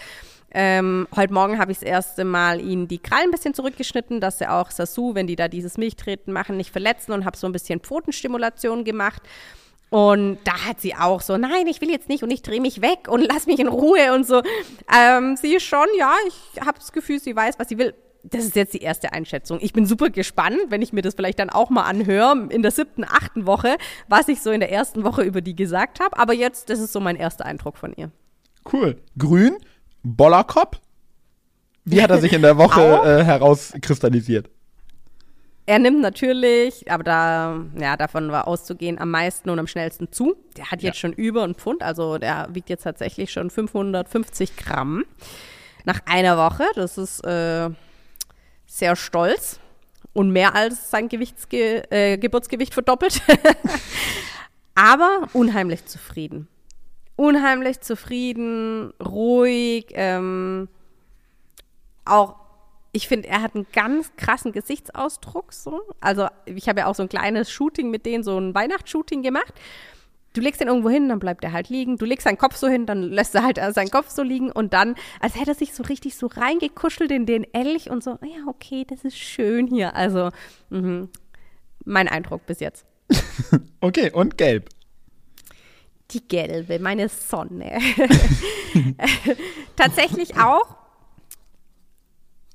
[0.53, 4.39] Ähm, heute Morgen habe ich das erste Mal ihnen die Krallen ein bisschen zurückgeschnitten, dass
[4.39, 7.53] sie auch Sasu, wenn die da dieses Milchtreten machen, nicht verletzen und habe so ein
[7.53, 9.21] bisschen Pfotenstimulation gemacht.
[9.89, 12.81] Und da hat sie auch so, nein, ich will jetzt nicht und ich drehe mich
[12.81, 14.41] weg und lass mich in Ruhe und so.
[14.93, 17.93] Ähm, sie ist schon, ja, ich habe das Gefühl, sie weiß, was sie will.
[18.23, 19.59] Das ist jetzt die erste Einschätzung.
[19.61, 22.71] Ich bin super gespannt, wenn ich mir das vielleicht dann auch mal anhöre, in der
[22.71, 26.17] siebten, achten Woche, was ich so in der ersten Woche über die gesagt habe.
[26.17, 28.11] Aber jetzt, das ist so mein erster Eindruck von ihr.
[28.71, 28.97] Cool.
[29.17, 29.57] Grün,
[30.03, 30.79] Bollerkopf?
[31.85, 34.49] Wie hat er sich in der Woche äh, herauskristallisiert?
[35.65, 40.35] Er nimmt natürlich, aber da, ja, davon war auszugehen, am meisten und am schnellsten zu.
[40.57, 41.01] Der hat jetzt ja.
[41.01, 45.05] schon über ein Pfund, also der wiegt jetzt tatsächlich schon 550 Gramm
[45.85, 46.63] nach einer Woche.
[46.75, 47.69] Das ist äh,
[48.65, 49.59] sehr stolz
[50.13, 53.21] und mehr als sein Gewichtsge äh, Geburtsgewicht verdoppelt.
[54.75, 56.47] aber unheimlich zufrieden
[57.21, 60.67] unheimlich zufrieden, ruhig, ähm,
[62.03, 62.35] auch
[62.93, 65.53] ich finde, er hat einen ganz krassen Gesichtsausdruck.
[65.53, 65.81] So.
[66.01, 69.53] Also ich habe ja auch so ein kleines Shooting mit denen, so ein Weihnachtsshooting gemacht.
[70.33, 71.97] Du legst ihn irgendwo hin, dann bleibt er halt liegen.
[71.97, 74.73] Du legst seinen Kopf so hin, dann lässt er halt seinen Kopf so liegen und
[74.73, 78.47] dann, als hätte er sich so richtig so reingekuschelt in den Elch und so, ja,
[78.47, 79.95] okay, das ist schön hier.
[79.95, 80.31] Also,
[80.69, 81.07] mh,
[81.85, 82.85] mein Eindruck bis jetzt.
[83.79, 84.69] okay, und gelb
[86.13, 87.79] die gelbe, meine Sonne.
[89.75, 90.75] Tatsächlich auch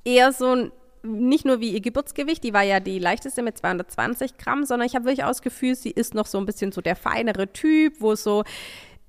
[0.04, 0.70] eher so
[1.02, 4.94] nicht nur wie ihr Geburtsgewicht, die war ja die leichteste mit 220 Gramm, sondern ich
[4.94, 8.00] habe wirklich auch das Gefühl, sie ist noch so ein bisschen so der feinere Typ,
[8.00, 8.44] wo so,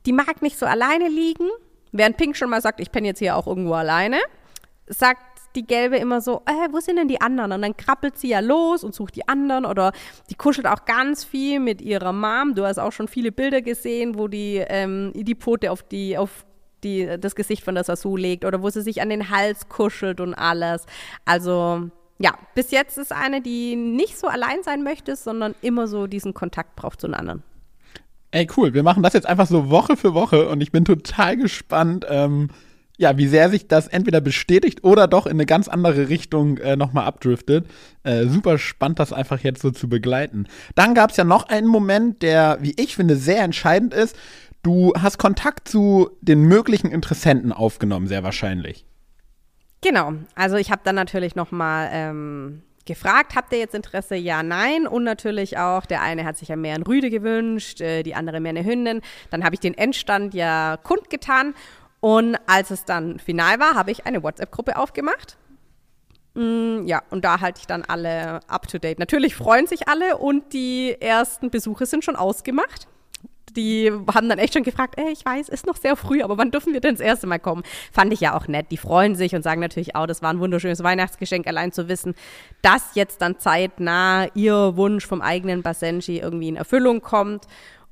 [0.05, 1.47] die mag nicht so alleine liegen,
[1.91, 4.17] während Pink schon mal sagt, ich penne jetzt hier auch irgendwo alleine,
[4.87, 7.51] sagt die Gelbe immer so, äh, wo sind denn die anderen?
[7.51, 9.91] Und dann krabbelt sie ja los und sucht die anderen oder
[10.29, 12.55] die kuschelt auch ganz viel mit ihrer Mom.
[12.55, 16.45] Du hast auch schon viele Bilder gesehen, wo die ähm, die Pfote auf die, auf
[16.83, 20.21] die, das Gesicht von der Sasu legt oder wo sie sich an den Hals kuschelt
[20.21, 20.85] und alles.
[21.25, 21.89] Also
[22.19, 26.33] ja, bis jetzt ist eine, die nicht so allein sein möchte, sondern immer so diesen
[26.33, 27.43] Kontakt braucht zu den anderen.
[28.31, 28.73] Ey, cool.
[28.73, 32.49] Wir machen das jetzt einfach so Woche für Woche und ich bin total gespannt, ähm,
[32.97, 36.75] ja, wie sehr sich das entweder bestätigt oder doch in eine ganz andere Richtung äh,
[36.75, 37.67] nochmal abdriftet.
[38.03, 40.47] Äh, super spannend, das einfach jetzt so zu begleiten.
[40.75, 44.15] Dann gab es ja noch einen Moment, der, wie ich finde, sehr entscheidend ist.
[44.63, 48.85] Du hast Kontakt zu den möglichen Interessenten aufgenommen, sehr wahrscheinlich.
[49.81, 50.13] Genau.
[50.33, 54.15] Also ich habe dann natürlich nochmal ähm, gefragt, habt ihr jetzt Interesse?
[54.15, 54.87] Ja, nein.
[54.87, 58.39] Und natürlich auch, der eine hat sich ja mehr ein Rüde gewünscht, äh, die andere
[58.39, 59.01] mehr eine Hündin.
[59.29, 61.53] Dann habe ich den Endstand ja kundgetan
[61.99, 65.37] und als es dann final war, habe ich eine WhatsApp-Gruppe aufgemacht
[66.37, 68.99] Mm, ja, und da halte ich dann alle up to date.
[68.99, 72.87] Natürlich freuen sich alle und die ersten Besuche sind schon ausgemacht
[73.57, 76.51] die haben dann echt schon gefragt, ey, ich weiß, ist noch sehr früh, aber wann
[76.51, 77.63] dürfen wir denn das erste Mal kommen?
[77.91, 78.67] Fand ich ja auch nett.
[78.71, 82.13] Die freuen sich und sagen natürlich auch, das war ein wunderschönes Weihnachtsgeschenk, allein zu wissen,
[82.61, 87.45] dass jetzt dann zeitnah ihr Wunsch vom eigenen Basenji irgendwie in Erfüllung kommt.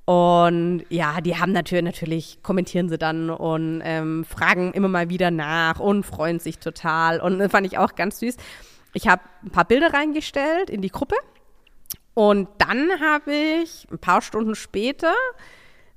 [0.06, 5.32] Und ja, die haben natürlich, natürlich kommentieren sie dann und ähm, fragen immer mal wieder
[5.32, 7.20] nach und freuen sich total.
[7.20, 8.38] Und das fand ich auch ganz süß.
[8.93, 11.16] Ich habe ein paar Bilder reingestellt in die Gruppe
[12.14, 15.14] und dann habe ich ein paar Stunden später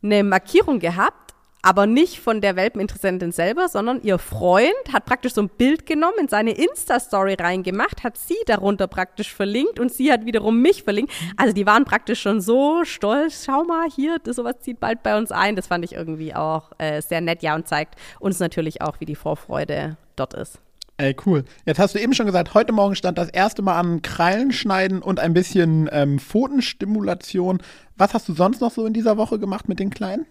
[0.02, 1.27] eine Markierung gehabt,
[1.68, 6.14] aber nicht von der Welpeninteressentin selber, sondern ihr Freund hat praktisch so ein Bild genommen,
[6.18, 11.12] in seine Insta-Story reingemacht, hat sie darunter praktisch verlinkt und sie hat wiederum mich verlinkt.
[11.36, 15.18] Also die waren praktisch schon so stolz, schau mal hier, das, sowas zieht bald bei
[15.18, 15.56] uns ein.
[15.56, 19.04] Das fand ich irgendwie auch äh, sehr nett, ja, und zeigt uns natürlich auch, wie
[19.04, 20.60] die Vorfreude dort ist.
[20.96, 21.44] Ey, cool.
[21.66, 25.20] Jetzt hast du eben schon gesagt, heute Morgen stand das erste Mal an Krallenschneiden und
[25.20, 27.62] ein bisschen ähm, Pfotenstimulation.
[27.98, 30.24] Was hast du sonst noch so in dieser Woche gemacht mit den Kleinen?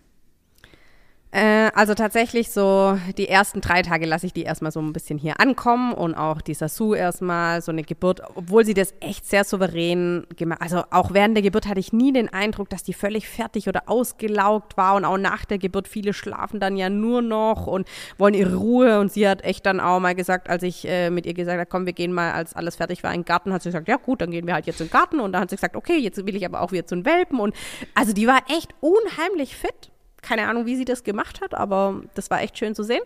[1.32, 5.20] Äh, also tatsächlich so die ersten drei Tage lasse ich die erstmal so ein bisschen
[5.20, 9.44] hier ankommen und auch die Sasu erstmal so eine Geburt, obwohl sie das echt sehr
[9.44, 10.62] souverän gemacht.
[10.62, 13.84] Also auch während der Geburt hatte ich nie den Eindruck, dass die völlig fertig oder
[13.88, 18.34] ausgelaugt war und auch nach der Geburt viele schlafen dann ja nur noch und wollen
[18.34, 21.34] ihre Ruhe und sie hat echt dann auch mal gesagt, als ich äh, mit ihr
[21.34, 23.70] gesagt habe, komm, wir gehen mal, als alles fertig war, in den Garten, hat sie
[23.70, 25.58] gesagt, ja gut, dann gehen wir halt jetzt in den Garten und dann hat sie
[25.58, 27.54] gesagt, okay, jetzt will ich aber auch wieder zu den Welpen und
[27.96, 29.92] also die war echt unheimlich fit
[30.28, 33.02] keine Ahnung, wie sie das gemacht hat, aber das war echt schön zu sehen.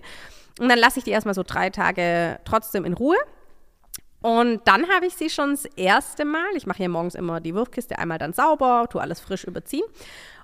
[0.59, 3.17] Und dann lasse ich die erstmal so drei Tage trotzdem in Ruhe.
[4.21, 7.55] Und dann habe ich sie schon das erste Mal, ich mache hier morgens immer die
[7.55, 9.85] Wurfkiste einmal dann sauber, tue alles frisch überziehen.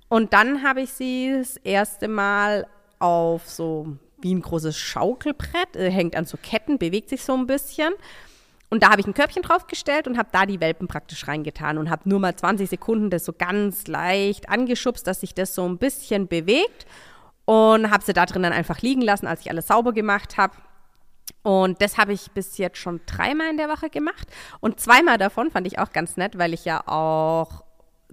[0.09, 2.67] Und dann habe ich sie das erste Mal
[2.99, 7.45] auf so wie ein großes Schaukelbrett, äh, hängt an so Ketten, bewegt sich so ein
[7.45, 7.93] bisschen.
[8.69, 11.89] Und da habe ich ein Körbchen draufgestellt und habe da die Welpen praktisch reingetan und
[11.89, 15.77] habe nur mal 20 Sekunden das so ganz leicht angeschubst, dass sich das so ein
[15.77, 16.85] bisschen bewegt
[17.45, 20.53] und habe sie da drin dann einfach liegen lassen, als ich alles sauber gemacht habe.
[21.43, 24.27] Und das habe ich bis jetzt schon dreimal in der Woche gemacht.
[24.59, 27.63] Und zweimal davon fand ich auch ganz nett, weil ich ja auch,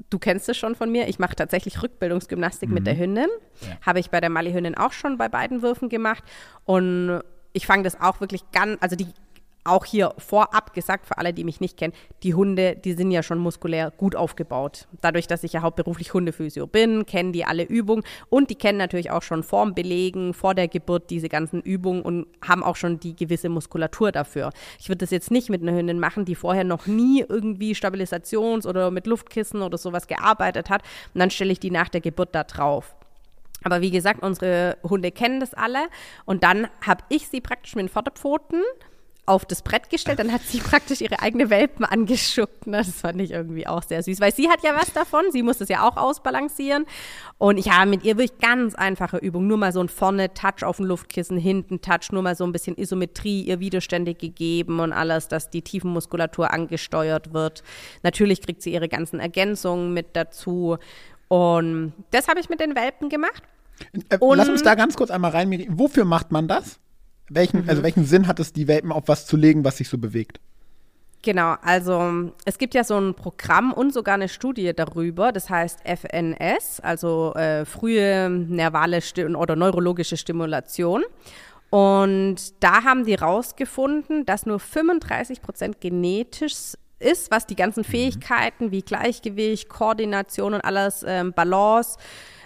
[0.09, 2.75] du kennst es schon von mir, ich mache tatsächlich Rückbildungsgymnastik mhm.
[2.75, 3.29] mit der Hündin.
[3.61, 3.69] Ja.
[3.87, 6.23] Habe ich bei der Mali-Hündin auch schon bei beiden Würfen gemacht.
[6.65, 9.09] Und ich fange das auch wirklich ganz, also die
[9.65, 13.23] auch hier vorab gesagt, für alle, die mich nicht kennen, die Hunde, die sind ja
[13.23, 14.87] schon muskulär gut aufgebaut.
[15.01, 19.11] Dadurch, dass ich ja hauptberuflich Hundephysio bin, kennen die alle Übungen und die kennen natürlich
[19.11, 23.17] auch schon vorm Belegen, vor der Geburt diese ganzen Übungen und haben auch schon die
[23.17, 24.51] gewisse Muskulatur dafür.
[24.79, 28.67] Ich würde das jetzt nicht mit einer Hündin machen, die vorher noch nie irgendwie Stabilisations-
[28.67, 30.83] oder mit Luftkissen oder sowas gearbeitet hat
[31.15, 32.95] und dann stelle ich die nach der Geburt da drauf.
[33.62, 35.89] Aber wie gesagt, unsere Hunde kennen das alle
[36.27, 38.62] und dann habe ich sie praktisch mit den Vorderpfoten
[39.27, 42.66] auf das Brett gestellt, dann hat sie praktisch ihre eigene Welpen angeschuckt.
[42.66, 42.79] Ne?
[42.79, 45.59] Das fand ich irgendwie auch sehr süß, weil sie hat ja was davon, sie muss
[45.59, 46.87] das ja auch ausbalancieren.
[47.39, 50.64] Und ich habe mit ihr wirklich ganz einfache Übungen, nur mal so ein vorne Touch
[50.64, 54.93] auf dem Luftkissen, hinten Touch, nur mal so ein bisschen Isometrie, ihr Widerstände gegeben und
[54.93, 57.62] alles, dass die Tiefenmuskulatur angesteuert wird.
[58.03, 60.79] Natürlich kriegt sie ihre ganzen Ergänzungen mit dazu.
[61.29, 63.43] Und das habe ich mit den Welpen gemacht.
[64.09, 65.66] Äh, lass uns da ganz kurz einmal rein.
[65.70, 66.79] Wofür macht man das?
[67.29, 67.68] Welchen, mhm.
[67.68, 70.41] also welchen Sinn hat es, die Welpen auf was zu legen, was sich so bewegt?
[71.22, 75.81] Genau, also es gibt ja so ein Programm und sogar eine Studie darüber, das heißt
[75.83, 81.03] FNS, also äh, frühe nervale Stim oder neurologische Stimulation.
[81.70, 87.91] Und da haben die rausgefunden, dass nur 35 Prozent genetisch ist, was die ganzen mhm.
[87.91, 91.99] Fähigkeiten wie Gleichgewicht, Koordination und alles, ähm, Balance,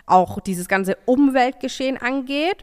[0.07, 2.62] auch dieses ganze Umweltgeschehen angeht.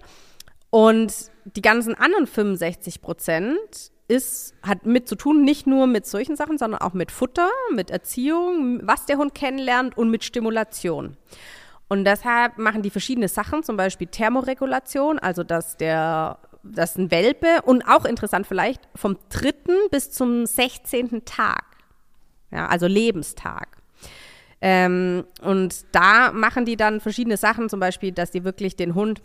[0.75, 6.35] Und die ganzen anderen 65 Prozent ist, hat mit zu tun, nicht nur mit solchen
[6.35, 11.15] Sachen, sondern auch mit Futter, mit Erziehung, was der Hund kennenlernt und mit Stimulation.
[11.87, 17.61] Und deshalb machen die verschiedene Sachen, zum Beispiel Thermoregulation, also dass der dass ein Welpe
[17.63, 21.23] und auch interessant vielleicht vom dritten bis zum 16.
[21.23, 21.63] Tag,
[22.51, 23.77] ja, also Lebenstag.
[24.59, 29.21] Ähm, und da machen die dann verschiedene Sachen, zum Beispiel, dass die wirklich den Hund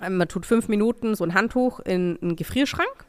[0.00, 3.06] man tut fünf Minuten so ein Handtuch in einen Gefrierschrank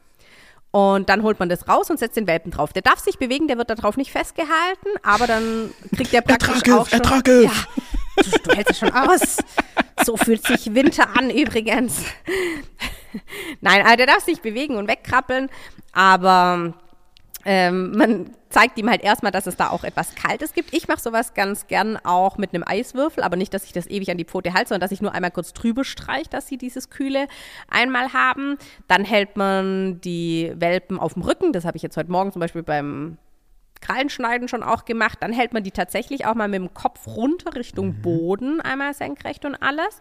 [0.70, 2.72] und dann holt man das raus und setzt den Welpen drauf.
[2.72, 6.78] Der darf sich bewegen, der wird darauf nicht festgehalten, aber dann kriegt der praktisch ertrag
[6.78, 7.00] auch es, schon...
[7.00, 7.44] Ertrag es.
[7.44, 7.52] Ja,
[8.16, 9.38] du, du hältst es schon aus.
[10.04, 12.04] So fühlt sich Winter an übrigens.
[13.60, 15.50] Nein, also der darf sich bewegen und wegkrabbeln,
[15.92, 16.74] aber
[17.44, 20.74] ähm, man zeigt ihm halt erstmal, dass es da auch etwas Kaltes gibt.
[20.74, 24.10] Ich mache sowas ganz gern auch mit einem Eiswürfel, aber nicht, dass ich das ewig
[24.10, 26.90] an die Pfote halte, sondern dass ich nur einmal kurz drüber streiche, dass sie dieses
[26.90, 27.28] Kühle
[27.68, 28.58] einmal haben.
[28.88, 31.52] Dann hält man die Welpen auf dem Rücken.
[31.52, 33.18] Das habe ich jetzt heute Morgen zum Beispiel beim
[33.80, 35.18] Krallenschneiden schon auch gemacht.
[35.20, 38.02] Dann hält man die tatsächlich auch mal mit dem Kopf runter Richtung mhm.
[38.02, 40.00] Boden, einmal senkrecht und alles.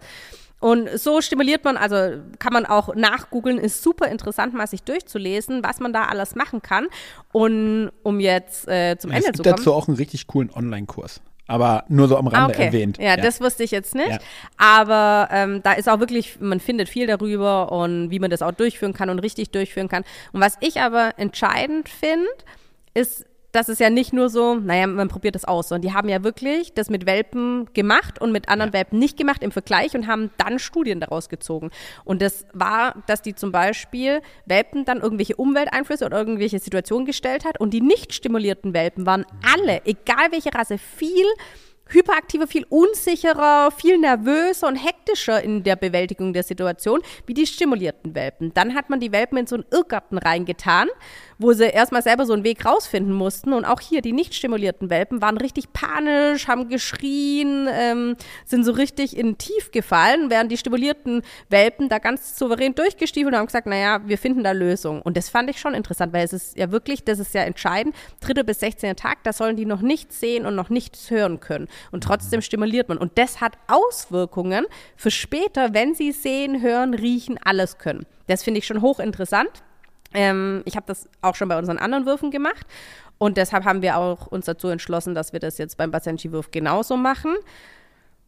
[0.59, 1.95] Und so stimuliert man, also
[2.37, 6.61] kann man auch nachgoogeln, ist super interessant, mal sich durchzulesen, was man da alles machen
[6.61, 6.87] kann.
[7.31, 9.55] Und um jetzt äh, zum es Ende zu kommen.
[9.55, 11.21] dazu auch einen richtig coolen Online-Kurs.
[11.47, 12.65] Aber nur so am Rande Ah, okay.
[12.67, 12.99] erwähnt.
[12.99, 14.19] Ja, das wusste ich jetzt nicht.
[14.57, 18.51] Aber ähm, da ist auch wirklich, man findet viel darüber und wie man das auch
[18.51, 20.03] durchführen kann und richtig durchführen kann.
[20.31, 22.27] Und was ich aber entscheidend finde,
[22.93, 26.09] ist, dass es ja nicht nur so, naja, man probiert das aus, sondern die haben
[26.09, 30.07] ja wirklich das mit Welpen gemacht und mit anderen Welpen nicht gemacht im Vergleich und
[30.07, 31.71] haben dann Studien daraus gezogen.
[32.05, 37.45] Und das war, dass die zum Beispiel Welpen dann irgendwelche Umwelteinflüsse oder irgendwelche Situationen gestellt
[37.45, 39.25] hat und die nicht stimulierten Welpen waren
[39.55, 41.25] alle, egal welche Rasse, viel
[41.89, 48.15] hyperaktiver, viel unsicherer, viel nervöser und hektischer in der Bewältigung der Situation wie die stimulierten
[48.15, 48.53] Welpen.
[48.53, 50.87] Dann hat man die Welpen in so einen Irrgarten reingetan,
[51.39, 53.53] wo sie erstmal selber so einen Weg rausfinden mussten.
[53.53, 58.15] Und auch hier, die nicht stimulierten Welpen waren richtig panisch, haben geschrien, ähm,
[58.45, 63.39] sind so richtig in Tief gefallen, während die stimulierten Welpen da ganz souverän durchgestiefelt und
[63.39, 65.01] haben gesagt, naja, wir finden da Lösungen.
[65.01, 67.95] Und das fand ich schon interessant, weil es ist ja wirklich, das ist ja entscheidend,
[68.19, 68.97] dritter bis 16.
[68.97, 71.69] Tag, da sollen die noch nichts sehen und noch nichts hören können.
[71.91, 72.97] Und trotzdem stimuliert man.
[72.97, 74.65] Und das hat Auswirkungen
[74.97, 78.05] für später, wenn sie sehen, hören, riechen, alles können.
[78.27, 79.49] Das finde ich schon hochinteressant.
[80.13, 82.65] Ähm, ich habe das auch schon bei unseren anderen Würfen gemacht.
[83.17, 86.95] Und deshalb haben wir auch uns dazu entschlossen, dass wir das jetzt beim Basenji-Wurf genauso
[86.97, 87.35] machen.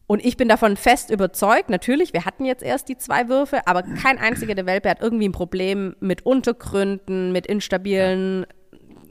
[0.06, 3.82] Und ich bin davon fest überzeugt, natürlich, wir hatten jetzt erst die zwei Würfe, aber
[3.82, 8.46] kein einziger der Welpe hat irgendwie ein Problem mit Untergründen, mit instabilen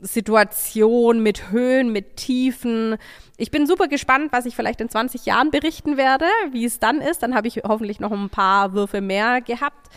[0.02, 2.98] Situationen, mit Höhen, mit Tiefen.
[3.38, 7.02] Ich bin super gespannt, was ich vielleicht in 20 Jahren berichten werde, wie es dann
[7.02, 7.24] ist.
[7.24, 9.90] Dann habe ich hoffentlich noch ein paar Würfe mehr gehabt.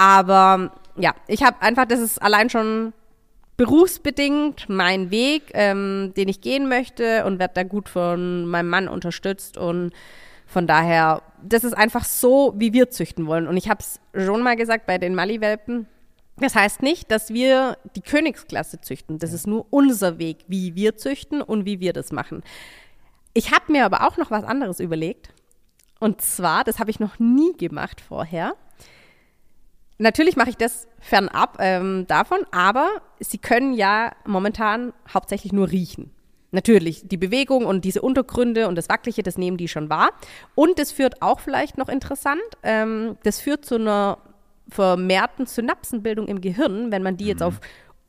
[0.00, 2.94] Aber ja, ich habe einfach, das ist allein schon
[3.58, 8.88] berufsbedingt mein Weg, ähm, den ich gehen möchte und werde da gut von meinem Mann
[8.88, 9.92] unterstützt und
[10.46, 13.46] von daher, das ist einfach so, wie wir züchten wollen.
[13.46, 15.86] Und ich habe es schon mal gesagt bei den Mali-Welpen.
[16.38, 19.18] Das heißt nicht, dass wir die Königsklasse züchten.
[19.18, 22.42] Das ist nur unser Weg, wie wir züchten und wie wir das machen.
[23.34, 25.34] Ich habe mir aber auch noch was anderes überlegt.
[25.98, 28.54] Und zwar, das habe ich noch nie gemacht vorher.
[30.00, 32.88] Natürlich mache ich das fernab ähm, davon, aber
[33.18, 36.10] sie können ja momentan hauptsächlich nur riechen.
[36.52, 40.12] Natürlich, die Bewegung und diese Untergründe und das Wackelige, das nehmen die schon wahr.
[40.54, 44.16] Und das führt auch vielleicht noch interessant, ähm, das führt zu einer
[44.70, 47.60] vermehrten Synapsenbildung im Gehirn, wenn man die jetzt auf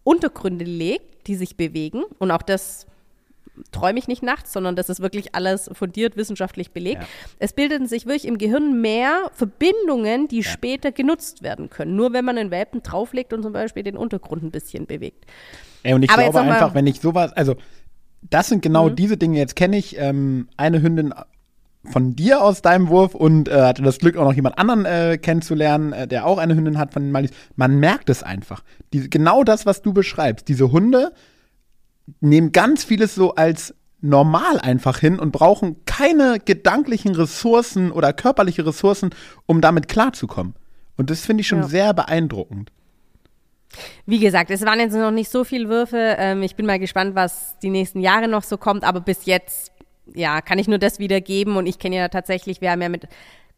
[0.05, 2.03] Untergründe legt, die sich bewegen.
[2.19, 2.87] Und auch das
[3.71, 7.01] träume ich nicht nachts, sondern das ist wirklich alles fundiert wissenschaftlich belegt.
[7.01, 7.07] Ja.
[7.39, 11.95] Es bildeten sich wirklich im Gehirn mehr Verbindungen, die später genutzt werden können.
[11.95, 15.25] Nur wenn man einen Welpen drauflegt und zum Beispiel den Untergrund ein bisschen bewegt.
[15.83, 17.55] Ey, und ich Aber glaube einfach, wenn ich sowas, also
[18.29, 18.95] das sind genau Mhm.
[18.95, 21.13] diese Dinge, jetzt kenne ich ähm, eine Hündin
[21.85, 25.17] von dir aus deinem Wurf und äh, hatte das Glück, auch noch jemand anderen äh,
[25.17, 27.31] kennenzulernen, äh, der auch eine Hündin hat von den Malis.
[27.55, 28.63] Man merkt es einfach.
[28.93, 30.47] Diese, genau das, was du beschreibst.
[30.47, 31.11] Diese Hunde
[32.19, 38.65] nehmen ganz vieles so als normal einfach hin und brauchen keine gedanklichen Ressourcen oder körperliche
[38.65, 39.11] Ressourcen,
[39.45, 40.55] um damit klarzukommen.
[40.97, 41.67] Und das finde ich schon Ja.
[41.67, 42.71] sehr beeindruckend.
[44.05, 46.15] Wie gesagt, es waren jetzt noch nicht so viele Würfe.
[46.17, 48.83] Ähm, ich bin mal gespannt, was die nächsten Jahre noch so kommt.
[48.83, 49.71] Aber bis jetzt,
[50.13, 51.55] ja, kann ich nur das wiedergeben.
[51.55, 53.07] Und ich kenne ja tatsächlich, wir haben ja mit,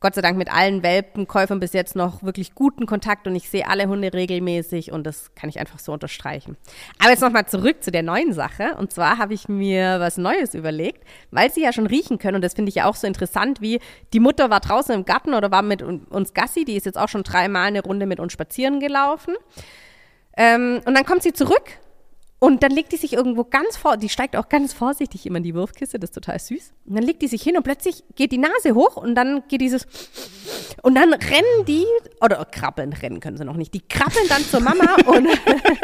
[0.04, 3.26] Gott sei Dank, mit allen Welpenkäufern bis jetzt noch wirklich guten Kontakt.
[3.26, 4.92] Und ich sehe alle Hunde regelmäßig.
[4.92, 6.58] Und das kann ich einfach so unterstreichen.
[7.00, 8.76] Aber jetzt nochmal zurück zu der neuen Sache.
[8.78, 12.36] Und zwar habe ich mir was Neues überlegt, weil sie ja schon riechen können.
[12.36, 13.80] Und das finde ich ja auch so interessant, wie
[14.12, 16.66] die Mutter war draußen im Garten oder war mit un- uns Gassi.
[16.66, 19.36] Die ist jetzt auch schon dreimal eine Runde mit uns spazieren gelaufen.
[20.36, 21.64] Ähm, und dann kommt sie zurück
[22.44, 25.44] und dann legt die sich irgendwo ganz vor, die steigt auch ganz vorsichtig immer in
[25.44, 26.74] die Wurfkiste, das ist total süß.
[26.86, 29.62] Und dann legt die sich hin und plötzlich geht die Nase hoch und dann geht
[29.62, 29.88] dieses
[30.82, 31.86] und dann rennen die
[32.20, 33.74] oder krabbeln, rennen können sie noch nicht.
[33.74, 35.30] Die krabbeln dann zur Mama und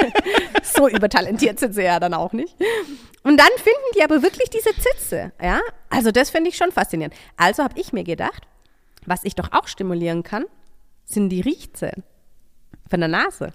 [0.64, 2.54] so übertalentiert sind sie ja dann auch nicht.
[3.24, 5.62] Und dann finden die aber wirklich diese Zitze, ja?
[5.90, 7.16] Also das finde ich schon faszinierend.
[7.38, 8.50] Also habe ich mir gedacht,
[9.06, 10.44] was ich doch auch stimulieren kann,
[11.06, 12.04] sind die Riechzellen
[12.90, 13.54] von der Nase.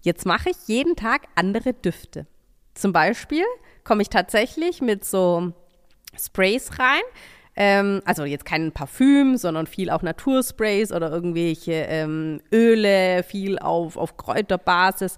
[0.00, 2.26] Jetzt mache ich jeden Tag andere Düfte.
[2.74, 3.44] Zum Beispiel
[3.84, 5.52] komme ich tatsächlich mit so
[6.18, 7.02] Sprays rein.
[7.54, 13.96] Ähm, also jetzt kein Parfüm, sondern viel auch Natursprays oder irgendwelche ähm, Öle, viel auf,
[13.96, 15.16] auf Kräuterbasis.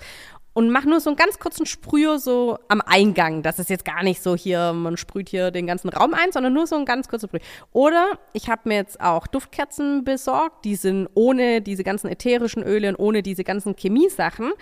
[0.53, 3.43] und mache nur so einen ganz kurzen Sprüher so am Eingang.
[3.43, 6.53] Das ist jetzt gar nicht so hier, man sprüht hier den ganzen Raum ein, sondern
[6.53, 7.41] nur so ein ganz kurzer Sprüh.
[7.73, 12.89] Oder ich habe mir jetzt auch Duftkerzen besorgt, die sind ohne diese ganzen ätherischen Öle
[12.89, 14.53] und ohne diese ganzen Chemiesachen.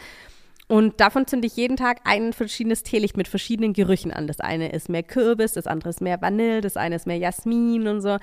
[0.68, 4.26] Und davon zünde ich jeden Tag ein verschiedenes Teelicht mit verschiedenen Gerüchen an.
[4.26, 7.88] Das eine ist mehr Kürbis, das andere ist mehr Vanille, das eine ist mehr Jasmin
[7.88, 8.18] und so.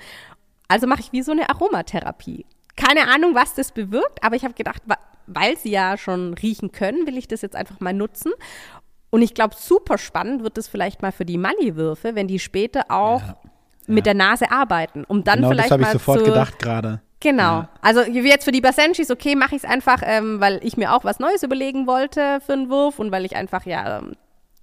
[0.68, 2.46] Also mache ich wie so eine Aromatherapie.
[2.76, 4.82] Keine Ahnung, was das bewirkt, aber ich habe gedacht,
[5.26, 8.32] weil sie ja schon riechen können, will ich das jetzt einfach mal nutzen.
[9.10, 12.84] Und ich glaube, super spannend wird es vielleicht mal für die Maliwürfe, wenn die später
[12.88, 13.36] auch ja,
[13.86, 17.02] mit der Nase arbeiten, um dann genau, vielleicht das habe ich sofort zu, gedacht gerade.
[17.20, 17.42] Genau.
[17.42, 17.68] Ja.
[17.82, 21.04] Also jetzt für die Basenschis, okay, mache ich es einfach, ähm, weil ich mir auch
[21.04, 24.12] was Neues überlegen wollte für einen Wurf und weil ich einfach, ja, ähm,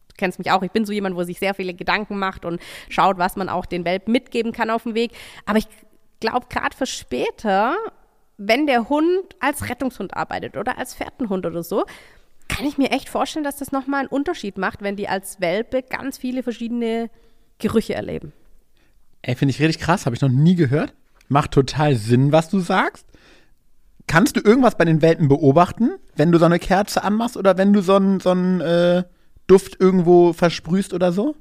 [0.09, 2.59] du kennst mich auch, ich bin so jemand, wo sich sehr viele Gedanken macht und
[2.89, 5.11] schaut, was man auch den Welpen mitgeben kann auf dem Weg.
[5.45, 5.67] Aber ich
[6.19, 7.75] glaube, gerade für später
[8.37, 11.85] wenn der Hund als Rettungshund arbeitet oder als Fährtenhund oder so,
[12.47, 15.83] kann ich mir echt vorstellen, dass das nochmal einen Unterschied macht, wenn die als Welpe
[15.83, 17.09] ganz viele verschiedene
[17.59, 18.31] Gerüche erleben.
[19.23, 20.93] Ey, finde ich richtig krass, habe ich noch nie gehört.
[21.28, 23.05] Macht total Sinn, was du sagst.
[24.07, 27.73] Kannst du irgendwas bei den Welpen beobachten, wenn du so eine Kerze anmachst oder wenn
[27.73, 29.03] du so einen so äh,
[29.47, 31.36] Duft irgendwo versprühst oder so?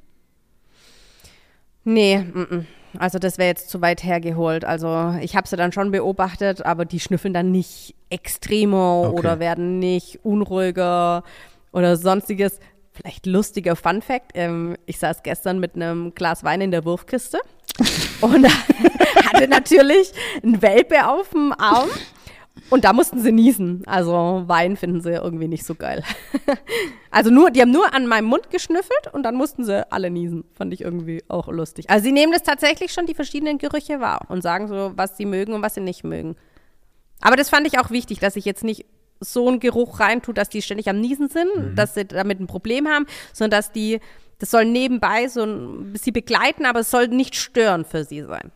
[1.84, 2.64] Nee, m -m.
[2.98, 4.64] Also das wäre jetzt zu weit hergeholt.
[4.64, 9.18] Also ich habe sie dann schon beobachtet, aber die schnüffeln dann nicht extremer okay.
[9.18, 11.22] oder werden nicht unruhiger
[11.72, 12.58] oder sonstiges.
[12.96, 14.32] Vielleicht lustiger Fun Fact.
[14.34, 17.38] Ähm, ich saß gestern mit einem Glas Wein in der Wurfkiste
[18.20, 18.46] und
[19.32, 21.88] hatte natürlich einen Welpe auf dem Arm
[22.70, 23.82] und da mussten sie niesen.
[23.86, 26.02] Also Wein finden sie irgendwie nicht so geil.
[27.10, 30.44] also nur, die haben nur an meinem Mund geschnüffelt und dann mussten sie alle niesen.
[30.54, 31.88] Fand ich irgendwie auch lustig.
[31.90, 35.26] Also sie nehmen das tatsächlich schon die verschiedenen Gerüche wahr und sagen so, was sie
[35.26, 36.36] mögen und was sie nicht mögen.
[37.20, 38.86] Aber das fand ich auch wichtig, dass ich jetzt nicht
[39.20, 41.74] so einen Geruch reintue, dass die ständig am Niesen sind, mhm.
[41.74, 44.00] dass sie damit ein Problem haben, sondern dass die,
[44.38, 48.52] das soll nebenbei so ein, sie begleiten, aber es soll nicht stören für sie sein.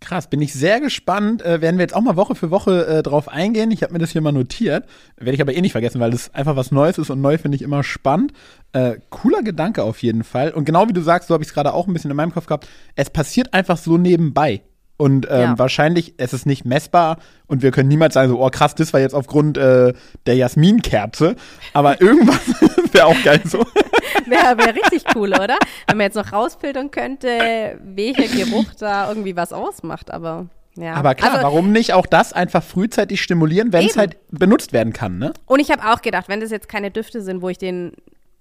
[0.00, 1.42] Krass, bin ich sehr gespannt.
[1.42, 3.72] Äh, werden wir jetzt auch mal Woche für Woche äh, drauf eingehen.
[3.72, 4.84] Ich habe mir das hier mal notiert.
[5.16, 7.56] Werde ich aber eh nicht vergessen, weil das einfach was Neues ist und neu finde
[7.56, 8.32] ich immer spannend.
[8.72, 10.52] Äh, cooler Gedanke auf jeden Fall.
[10.52, 12.32] Und genau wie du sagst, so habe ich es gerade auch ein bisschen in meinem
[12.32, 12.68] Kopf gehabt.
[12.94, 14.62] Es passiert einfach so nebenbei.
[14.98, 15.58] Und ähm, ja.
[15.58, 19.00] wahrscheinlich es ist nicht messbar und wir können niemals sagen, so, oh krass, das war
[19.00, 19.94] jetzt aufgrund äh,
[20.26, 21.36] der Jasminkerze.
[21.72, 22.40] Aber irgendwas
[22.92, 23.60] wäre auch geil so.
[24.26, 25.56] Wäre wär richtig cool, oder?
[25.86, 30.46] Wenn man jetzt noch rausfiltern könnte, welcher Geruch da irgendwie was ausmacht, aber.
[30.76, 30.94] Ja.
[30.94, 34.92] Aber klar, also, warum nicht auch das einfach frühzeitig stimulieren, wenn es halt benutzt werden
[34.92, 35.32] kann, ne?
[35.46, 37.92] Und ich habe auch gedacht, wenn das jetzt keine Düfte sind, wo ich den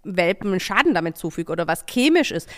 [0.03, 2.49] Welpen Schaden damit zufüge oder was chemisch ist,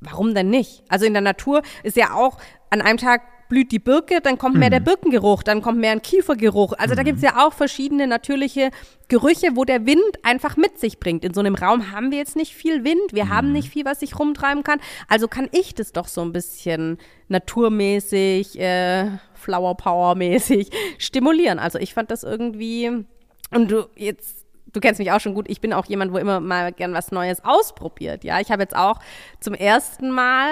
[0.00, 0.82] warum denn nicht?
[0.88, 2.38] Also in der Natur ist ja auch
[2.70, 4.84] an einem Tag blüht die Birke, dann kommt mehr der mhm.
[4.84, 6.74] Birkengeruch, dann kommt mehr ein Kiefergeruch.
[6.78, 8.70] Also da gibt es ja auch verschiedene natürliche
[9.08, 11.24] Gerüche, wo der Wind einfach mit sich bringt.
[11.24, 13.54] In so einem Raum haben wir jetzt nicht viel Wind, wir haben mhm.
[13.54, 14.80] nicht viel, was sich rumtreiben kann.
[15.08, 21.58] Also kann ich das doch so ein bisschen naturmäßig, äh, Flower Power mäßig stimulieren.
[21.58, 23.04] Also ich fand das irgendwie
[23.50, 24.38] und du jetzt
[24.72, 27.10] du kennst mich auch schon gut, ich bin auch jemand, wo immer mal gern was
[27.10, 28.24] Neues ausprobiert.
[28.24, 29.00] Ja, ich habe jetzt auch
[29.40, 30.50] zum ersten Mal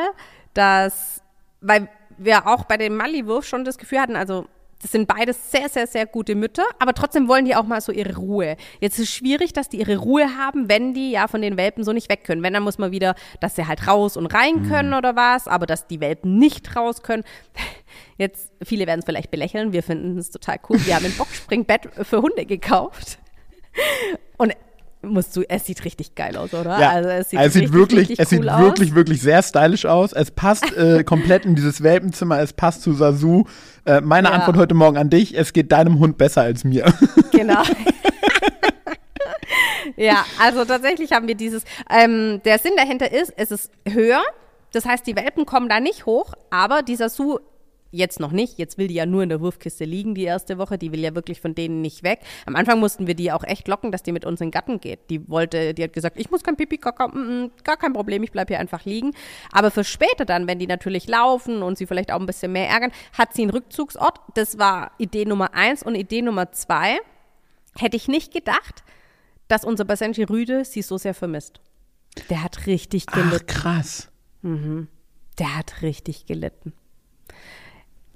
[0.54, 1.22] das,
[1.60, 1.88] weil
[2.18, 4.46] wir auch bei dem Maliwurf schon das Gefühl hatten, also
[4.82, 7.92] das sind beides sehr, sehr, sehr gute Mütter, aber trotzdem wollen die auch mal so
[7.92, 8.56] ihre Ruhe.
[8.80, 11.82] Jetzt ist es schwierig, dass die ihre Ruhe haben, wenn die ja von den Welpen
[11.82, 12.42] so nicht weg können.
[12.42, 14.68] Wenn, dann muss man wieder, dass sie halt raus und rein mhm.
[14.68, 14.96] können mhm.
[14.96, 17.24] oder was, aber dass die Welpen nicht raus können.
[18.18, 20.78] Jetzt, viele werden es vielleicht belächeln, wir finden es total cool.
[20.84, 23.18] Wir haben ein Boxspringbett für Hunde gekauft.
[24.36, 24.54] Und
[25.06, 26.78] musst du, es sieht richtig geil aus, oder?
[26.78, 28.60] Ja, also es sieht, es sieht wirklich, richtig es cool sieht aus.
[28.60, 30.12] wirklich, wirklich sehr stylisch aus.
[30.12, 33.44] Es passt äh, komplett in dieses Welpenzimmer, es passt zu Sasu.
[33.84, 34.34] Äh, meine ja.
[34.34, 36.84] Antwort heute Morgen an dich, es geht deinem Hund besser als mir.
[37.32, 37.62] Genau.
[39.96, 44.22] ja, also tatsächlich haben wir dieses, ähm, der Sinn dahinter ist, es ist höher,
[44.72, 47.38] das heißt, die Welpen kommen da nicht hoch, aber dieser Su
[47.92, 48.58] Jetzt noch nicht.
[48.58, 50.76] Jetzt will die ja nur in der Wurfkiste liegen die erste Woche.
[50.76, 52.20] Die will ja wirklich von denen nicht weg.
[52.44, 54.80] Am Anfang mussten wir die auch echt locken, dass die mit uns in den Gatten
[54.80, 55.08] geht.
[55.08, 58.22] Die wollte, die hat gesagt, ich muss kein Pipi, Kaka, mm, mm, gar kein Problem,
[58.22, 59.12] ich bleibe hier einfach liegen.
[59.52, 62.68] Aber für später dann, wenn die natürlich laufen und sie vielleicht auch ein bisschen mehr
[62.68, 64.20] ärgern, hat sie einen Rückzugsort.
[64.34, 66.98] Das war Idee Nummer eins und Idee Nummer zwei.
[67.78, 68.82] Hätte ich nicht gedacht,
[69.48, 71.60] dass unser Basenji Rüde sie so sehr vermisst.
[72.30, 73.38] Der hat richtig gelitten.
[73.40, 74.08] Ach, krass.
[74.42, 74.88] Mhm.
[75.38, 76.72] Der hat richtig gelitten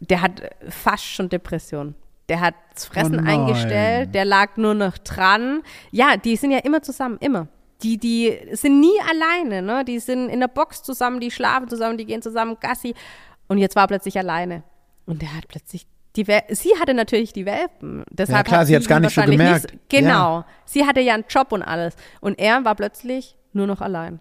[0.00, 1.94] der hat fast schon Depression.
[2.28, 5.62] Der hat das Fressen oh eingestellt, der lag nur noch dran.
[5.90, 7.48] Ja, die sind ja immer zusammen, immer.
[7.82, 9.84] Die, die sind nie alleine, ne?
[9.84, 12.94] Die sind in der Box zusammen, die schlafen zusammen, die gehen zusammen Gassi.
[13.48, 14.62] Und jetzt war er plötzlich alleine.
[15.06, 15.86] Und der hat plötzlich
[16.16, 18.04] die Wel sie hatte natürlich die Welpen.
[18.10, 19.74] Deshalb klar, hat sie hat's gar nicht so gemerkt.
[19.88, 20.38] genau.
[20.40, 20.46] Ja.
[20.64, 21.94] Sie hatte ja einen Job und alles.
[22.20, 24.20] Und er war plötzlich nur noch allein.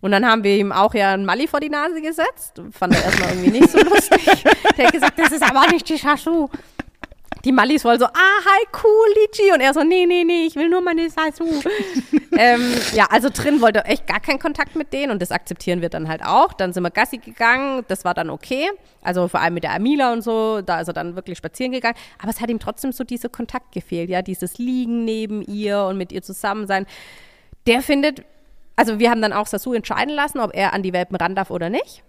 [0.00, 2.60] Und dann haben wir ihm auch ja einen Mali vor die Nase gesetzt.
[2.72, 4.24] Fand er erstmal irgendwie nicht so lustig.
[4.76, 6.48] Der hat gesagt, das ist aber nicht die Sasu.
[7.46, 9.52] Die Mallis wohl so, ah, hi, cool, Lichi.
[9.52, 11.44] Und er so, nee, nee, nee, ich will nur meine Sasu.
[12.36, 15.80] ähm, ja, also drin wollte er echt gar keinen Kontakt mit denen und das akzeptieren
[15.80, 16.52] wir dann halt auch.
[16.52, 18.68] Dann sind wir Gassi gegangen, das war dann okay.
[19.00, 21.96] Also vor allem mit der Amila und so, da ist er dann wirklich spazieren gegangen.
[22.18, 25.98] Aber es hat ihm trotzdem so dieser Kontakt gefehlt, ja, dieses Liegen neben ihr und
[25.98, 26.84] mit ihr zusammen sein.
[27.68, 28.24] Der findet,
[28.76, 31.50] also wir haben dann auch Sasu entscheiden lassen, ob er an die Welpen ran darf
[31.50, 32.02] oder nicht.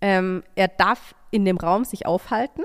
[0.00, 2.62] Ähm, er darf in dem Raum sich aufhalten,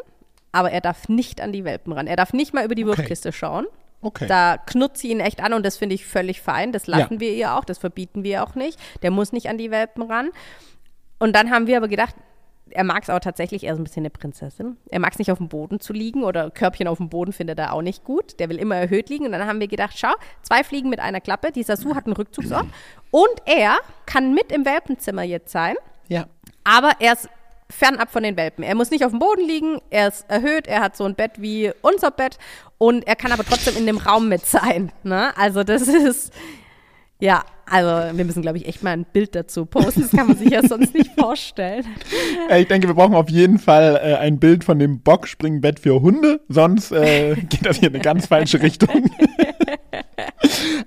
[0.51, 2.07] aber er darf nicht an die Welpen ran.
[2.07, 2.97] Er darf nicht mal über die Okay.
[2.97, 3.65] Wurfkiste schauen.
[4.01, 4.27] Okay.
[4.27, 6.71] Da knurrt sie ihn echt an und das finde ich völlig fein.
[6.73, 7.19] Das lassen Ja.
[7.21, 8.77] wir ihr auch, das verbieten wir auch nicht.
[9.01, 10.29] Der muss nicht an die Welpen ran.
[11.19, 12.15] Und dann haben wir aber gedacht,
[12.69, 14.77] er mag es auch tatsächlich, er ist ein bisschen eine Prinzessin.
[14.89, 17.59] Er mag es nicht auf dem Boden zu liegen oder Körbchen auf dem Boden findet
[17.59, 18.39] er auch nicht gut.
[18.39, 19.25] Der will immer erhöht liegen.
[19.25, 21.51] Und dann haben wir gedacht, schau, zwei Fliegen mit einer Klappe.
[21.51, 22.65] Die Sasu hat einen Rückzugsort.
[23.11, 25.75] Und er kann mit im Welpenzimmer jetzt sein.
[26.07, 26.25] ja.
[26.65, 27.27] Aber er ist
[27.69, 28.63] fernab von den Welpen.
[28.63, 31.33] Er muss nicht auf dem Boden liegen, er ist erhöht, er hat so ein Bett
[31.41, 32.37] wie unser Bett
[32.77, 34.91] und er kann aber trotzdem in dem Raum mit sein.
[35.03, 35.35] Ne?
[35.37, 36.31] Also das ist,
[37.23, 40.01] ja, also wir müssen, glaube ich, echt mal ein Bild dazu posten.
[40.01, 41.85] Das kann man sich ja sonst nicht vorstellen.
[42.57, 46.41] Ich denke, wir brauchen auf jeden Fall äh, ein Bild von dem Boxspringbett für Hunde,
[46.49, 48.89] sonst äh, geht das hier in eine ganz falsche Richtung.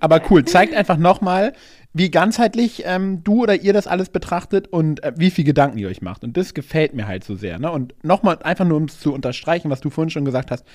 [0.01, 1.55] Aber cool, zeigt einfach nochmal,
[1.95, 5.89] wie ganzheitlich ähm, du oder ihr das alles betrachtet und äh, wie viel Gedanken ihr
[5.89, 6.23] euch macht.
[6.23, 7.59] Und das gefällt mir halt so sehr.
[7.59, 7.73] Ne?
[7.73, 10.67] Und nochmal, einfach nur um es zu unterstreichen, was du vorhin schon gesagt hast,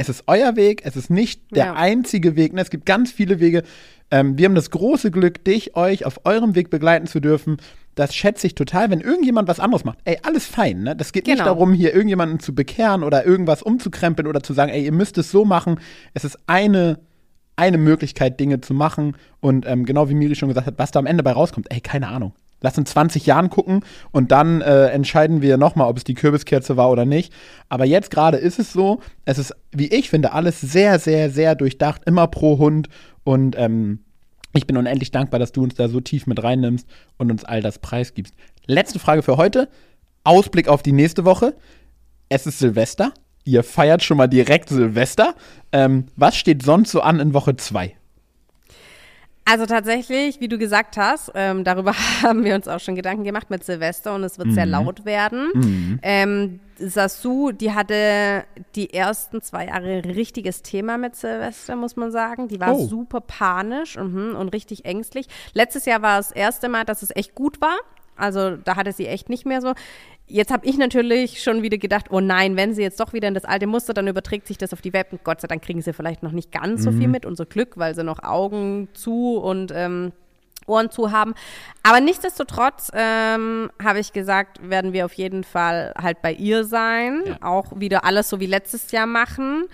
[0.00, 1.74] es ist euer Weg, es ist nicht der Ja.
[1.74, 2.52] einzige Weg.
[2.52, 2.60] Ne?
[2.60, 3.64] Es gibt ganz viele Wege.
[4.10, 7.58] Ähm, wir haben das große Glück, dich, euch auf eurem Weg begleiten zu dürfen.
[7.94, 8.90] Das schätze ich total.
[8.90, 10.82] Wenn irgendjemand was anderes macht, ey, alles fein.
[10.84, 10.96] Ne?
[10.96, 11.46] Das geht nicht Genau.
[11.50, 15.30] darum, hier irgendjemanden zu bekehren oder irgendwas umzukrempeln oder zu sagen, ey, ihr müsst es
[15.30, 15.80] so machen.
[16.14, 17.00] Es ist eine,
[17.56, 19.16] eine Möglichkeit, Dinge zu machen.
[19.40, 21.80] Und ähm, genau wie Miri schon gesagt hat, was da am Ende bei rauskommt, ey,
[21.80, 22.32] keine Ahnung.
[22.60, 26.76] Lass in 20 Jahren gucken und dann äh, entscheiden wir nochmal, ob es die Kürbiskerze
[26.76, 27.32] war oder nicht.
[27.68, 31.54] Aber jetzt gerade ist es so, es ist, wie ich finde, alles sehr, sehr, sehr
[31.54, 32.88] durchdacht, immer pro Hund.
[33.28, 33.98] Und ähm,
[34.54, 37.60] ich bin unendlich dankbar, dass du uns da so tief mit reinnimmst und uns all
[37.60, 38.34] das preisgibst.
[38.64, 39.68] Letzte Frage für heute.
[40.24, 41.54] Ausblick auf die nächste Woche.
[42.30, 43.12] Es ist Silvester.
[43.44, 45.34] Ihr feiert schon mal direkt Silvester.
[45.72, 47.97] Ähm, was steht sonst so an in Woche 2?
[49.50, 53.48] Also tatsächlich, wie du gesagt hast, ähm, darüber haben wir uns auch schon Gedanken gemacht
[53.48, 55.98] mit Silvester und es wird sehr laut werden.
[56.02, 58.44] Ähm, Sasu, die hatte
[58.74, 62.48] die ersten zwei Jahre ein richtiges Thema mit Silvester, muss man sagen.
[62.48, 62.86] Die war Oh.
[62.86, 65.26] super panisch mhm, und richtig ängstlich.
[65.54, 67.76] Letztes Jahr war das erste Mal, dass es echt gut war.
[68.18, 69.72] Also da hatte sie echt nicht mehr so.
[70.26, 73.34] Jetzt habe ich natürlich schon wieder gedacht, oh nein, wenn sie jetzt doch wieder in
[73.34, 75.18] das alte Muster, dann überträgt sich das auf die Welpen.
[75.24, 77.94] Gott sei Dank kriegen sie vielleicht noch nicht ganz so viel mit, unser Glück, weil
[77.94, 80.12] sie noch Augen zu und ähm,
[80.66, 81.34] Ohren zu haben.
[81.82, 87.22] Aber nichtsdestotrotz ähm, habe ich gesagt, werden wir auf jeden Fall halt bei ihr sein,
[87.24, 87.36] Ja.
[87.40, 89.64] auch wieder alles so wie letztes Jahr machen.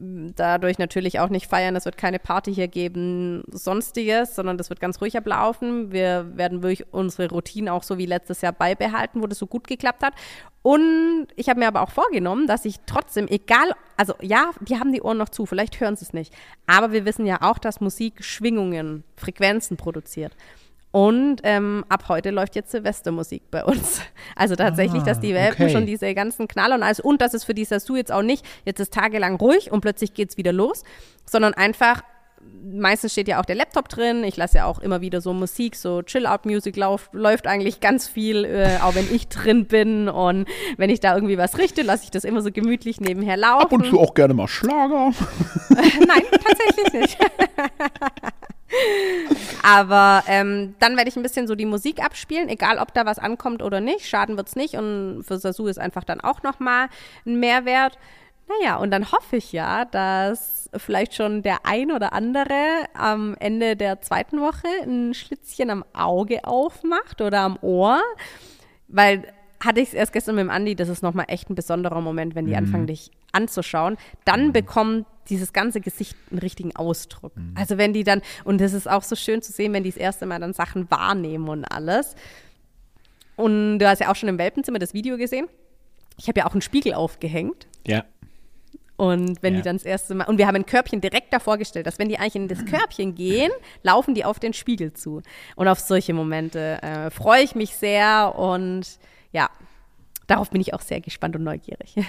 [0.00, 4.78] Dadurch natürlich auch nicht feiern, es wird keine Party hier geben, sonstiges, sondern das wird
[4.78, 5.90] ganz ruhig ablaufen.
[5.90, 9.66] Wir werden wirklich unsere Routine auch so wie letztes Jahr beibehalten, wo das so gut
[9.66, 10.14] geklappt hat.
[10.62, 14.92] Und ich habe mir aber auch vorgenommen, dass ich trotzdem, egal, also ja, die haben
[14.92, 16.32] die Ohren noch zu, vielleicht hören sie es nicht,
[16.68, 20.36] aber wir wissen ja auch, dass Musik Schwingungen, Frequenzen produziert.
[20.90, 24.00] Und ähm, ab heute läuft jetzt Silvestermusik bei uns.
[24.36, 25.72] Also tatsächlich, Ah, dass die Welpen okay.
[25.72, 28.44] schon diese ganzen Knaller und alles und dass es für die Sasu jetzt auch nicht,
[28.64, 30.84] jetzt ist tagelang ruhig und plötzlich geht's wieder los,
[31.26, 32.02] sondern einfach,
[32.62, 35.74] meistens steht ja auch der Laptop drin, ich lasse ja auch immer wieder so Musik,
[35.74, 36.76] so Chill-Out-Music
[37.12, 41.38] läuft eigentlich ganz viel, äh, auch wenn ich drin bin und wenn ich da irgendwie
[41.38, 43.64] was richte, lasse ich das immer so gemütlich nebenher laufen.
[43.64, 45.10] Ab und zu auch gerne mal Schlager.
[45.70, 47.18] Nein, tatsächlich nicht.
[49.62, 53.18] Aber ähm, dann werde ich ein bisschen so die Musik abspielen, egal ob da was
[53.18, 54.06] ankommt oder nicht.
[54.06, 54.74] Schaden wird's nicht.
[54.74, 56.88] Und für Sasu ist einfach dann auch nochmal
[57.26, 57.98] ein Mehrwert.
[58.48, 62.54] Naja, und dann hoffe ich ja, dass vielleicht schon der ein oder andere
[62.94, 68.00] am Ende der zweiten Woche ein Schlitzchen am Auge aufmacht oder am Ohr.
[68.88, 69.24] Weil
[69.60, 72.34] hatte ich es erst gestern mit dem Andi, das ist nochmal echt ein besonderer Moment,
[72.34, 73.96] wenn die anfangen, dich anzuschauen.
[74.24, 77.32] Dann bekommt dieses ganze Gesicht einen richtigen Ausdruck.
[77.54, 79.98] Also wenn die dann, und das ist auch so schön zu sehen, wenn die das
[79.98, 82.14] erste Mal dann Sachen wahrnehmen und alles.
[83.36, 85.46] Und du hast ja auch schon im Welpenzimmer das Video gesehen.
[86.16, 87.66] Ich habe ja auch einen Spiegel aufgehängt.
[87.86, 88.04] Ja.
[88.96, 89.60] Und wenn Ja.
[89.60, 92.08] die dann das erste Mal, und wir haben ein Körbchen direkt davor gestellt, dass wenn
[92.08, 93.52] die eigentlich in das Körbchen gehen,
[93.84, 95.22] laufen die auf den Spiegel zu.
[95.54, 98.98] Und auf solche Momente äh, freue ich mich sehr und
[99.30, 99.50] ja,
[100.26, 101.94] darauf bin ich auch sehr gespannt und neugierig.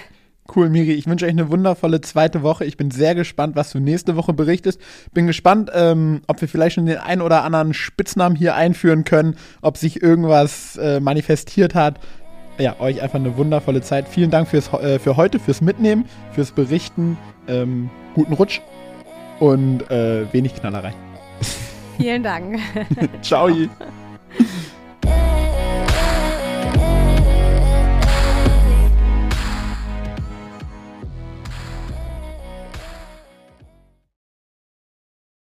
[0.54, 0.92] Cool, Miri.
[0.92, 2.64] Ich wünsche euch eine wundervolle zweite Woche.
[2.64, 4.80] Ich bin sehr gespannt, was du nächste Woche berichtest.
[5.12, 9.36] Bin gespannt, ähm, ob wir vielleicht schon den einen oder anderen Spitznamen hier einführen können,
[9.62, 12.00] ob sich irgendwas äh, manifestiert hat.
[12.58, 14.08] Ja, euch einfach eine wundervolle Zeit.
[14.08, 17.16] Vielen Dank fürs, äh, für heute, fürs Mitnehmen, fürs Berichten.
[17.46, 18.60] Ähm, guten Rutsch
[19.38, 20.92] und äh, wenig Knallerei.
[21.96, 22.58] Vielen Dank.
[23.22, 23.48] Ciao.
[23.48, 23.68] Ciao.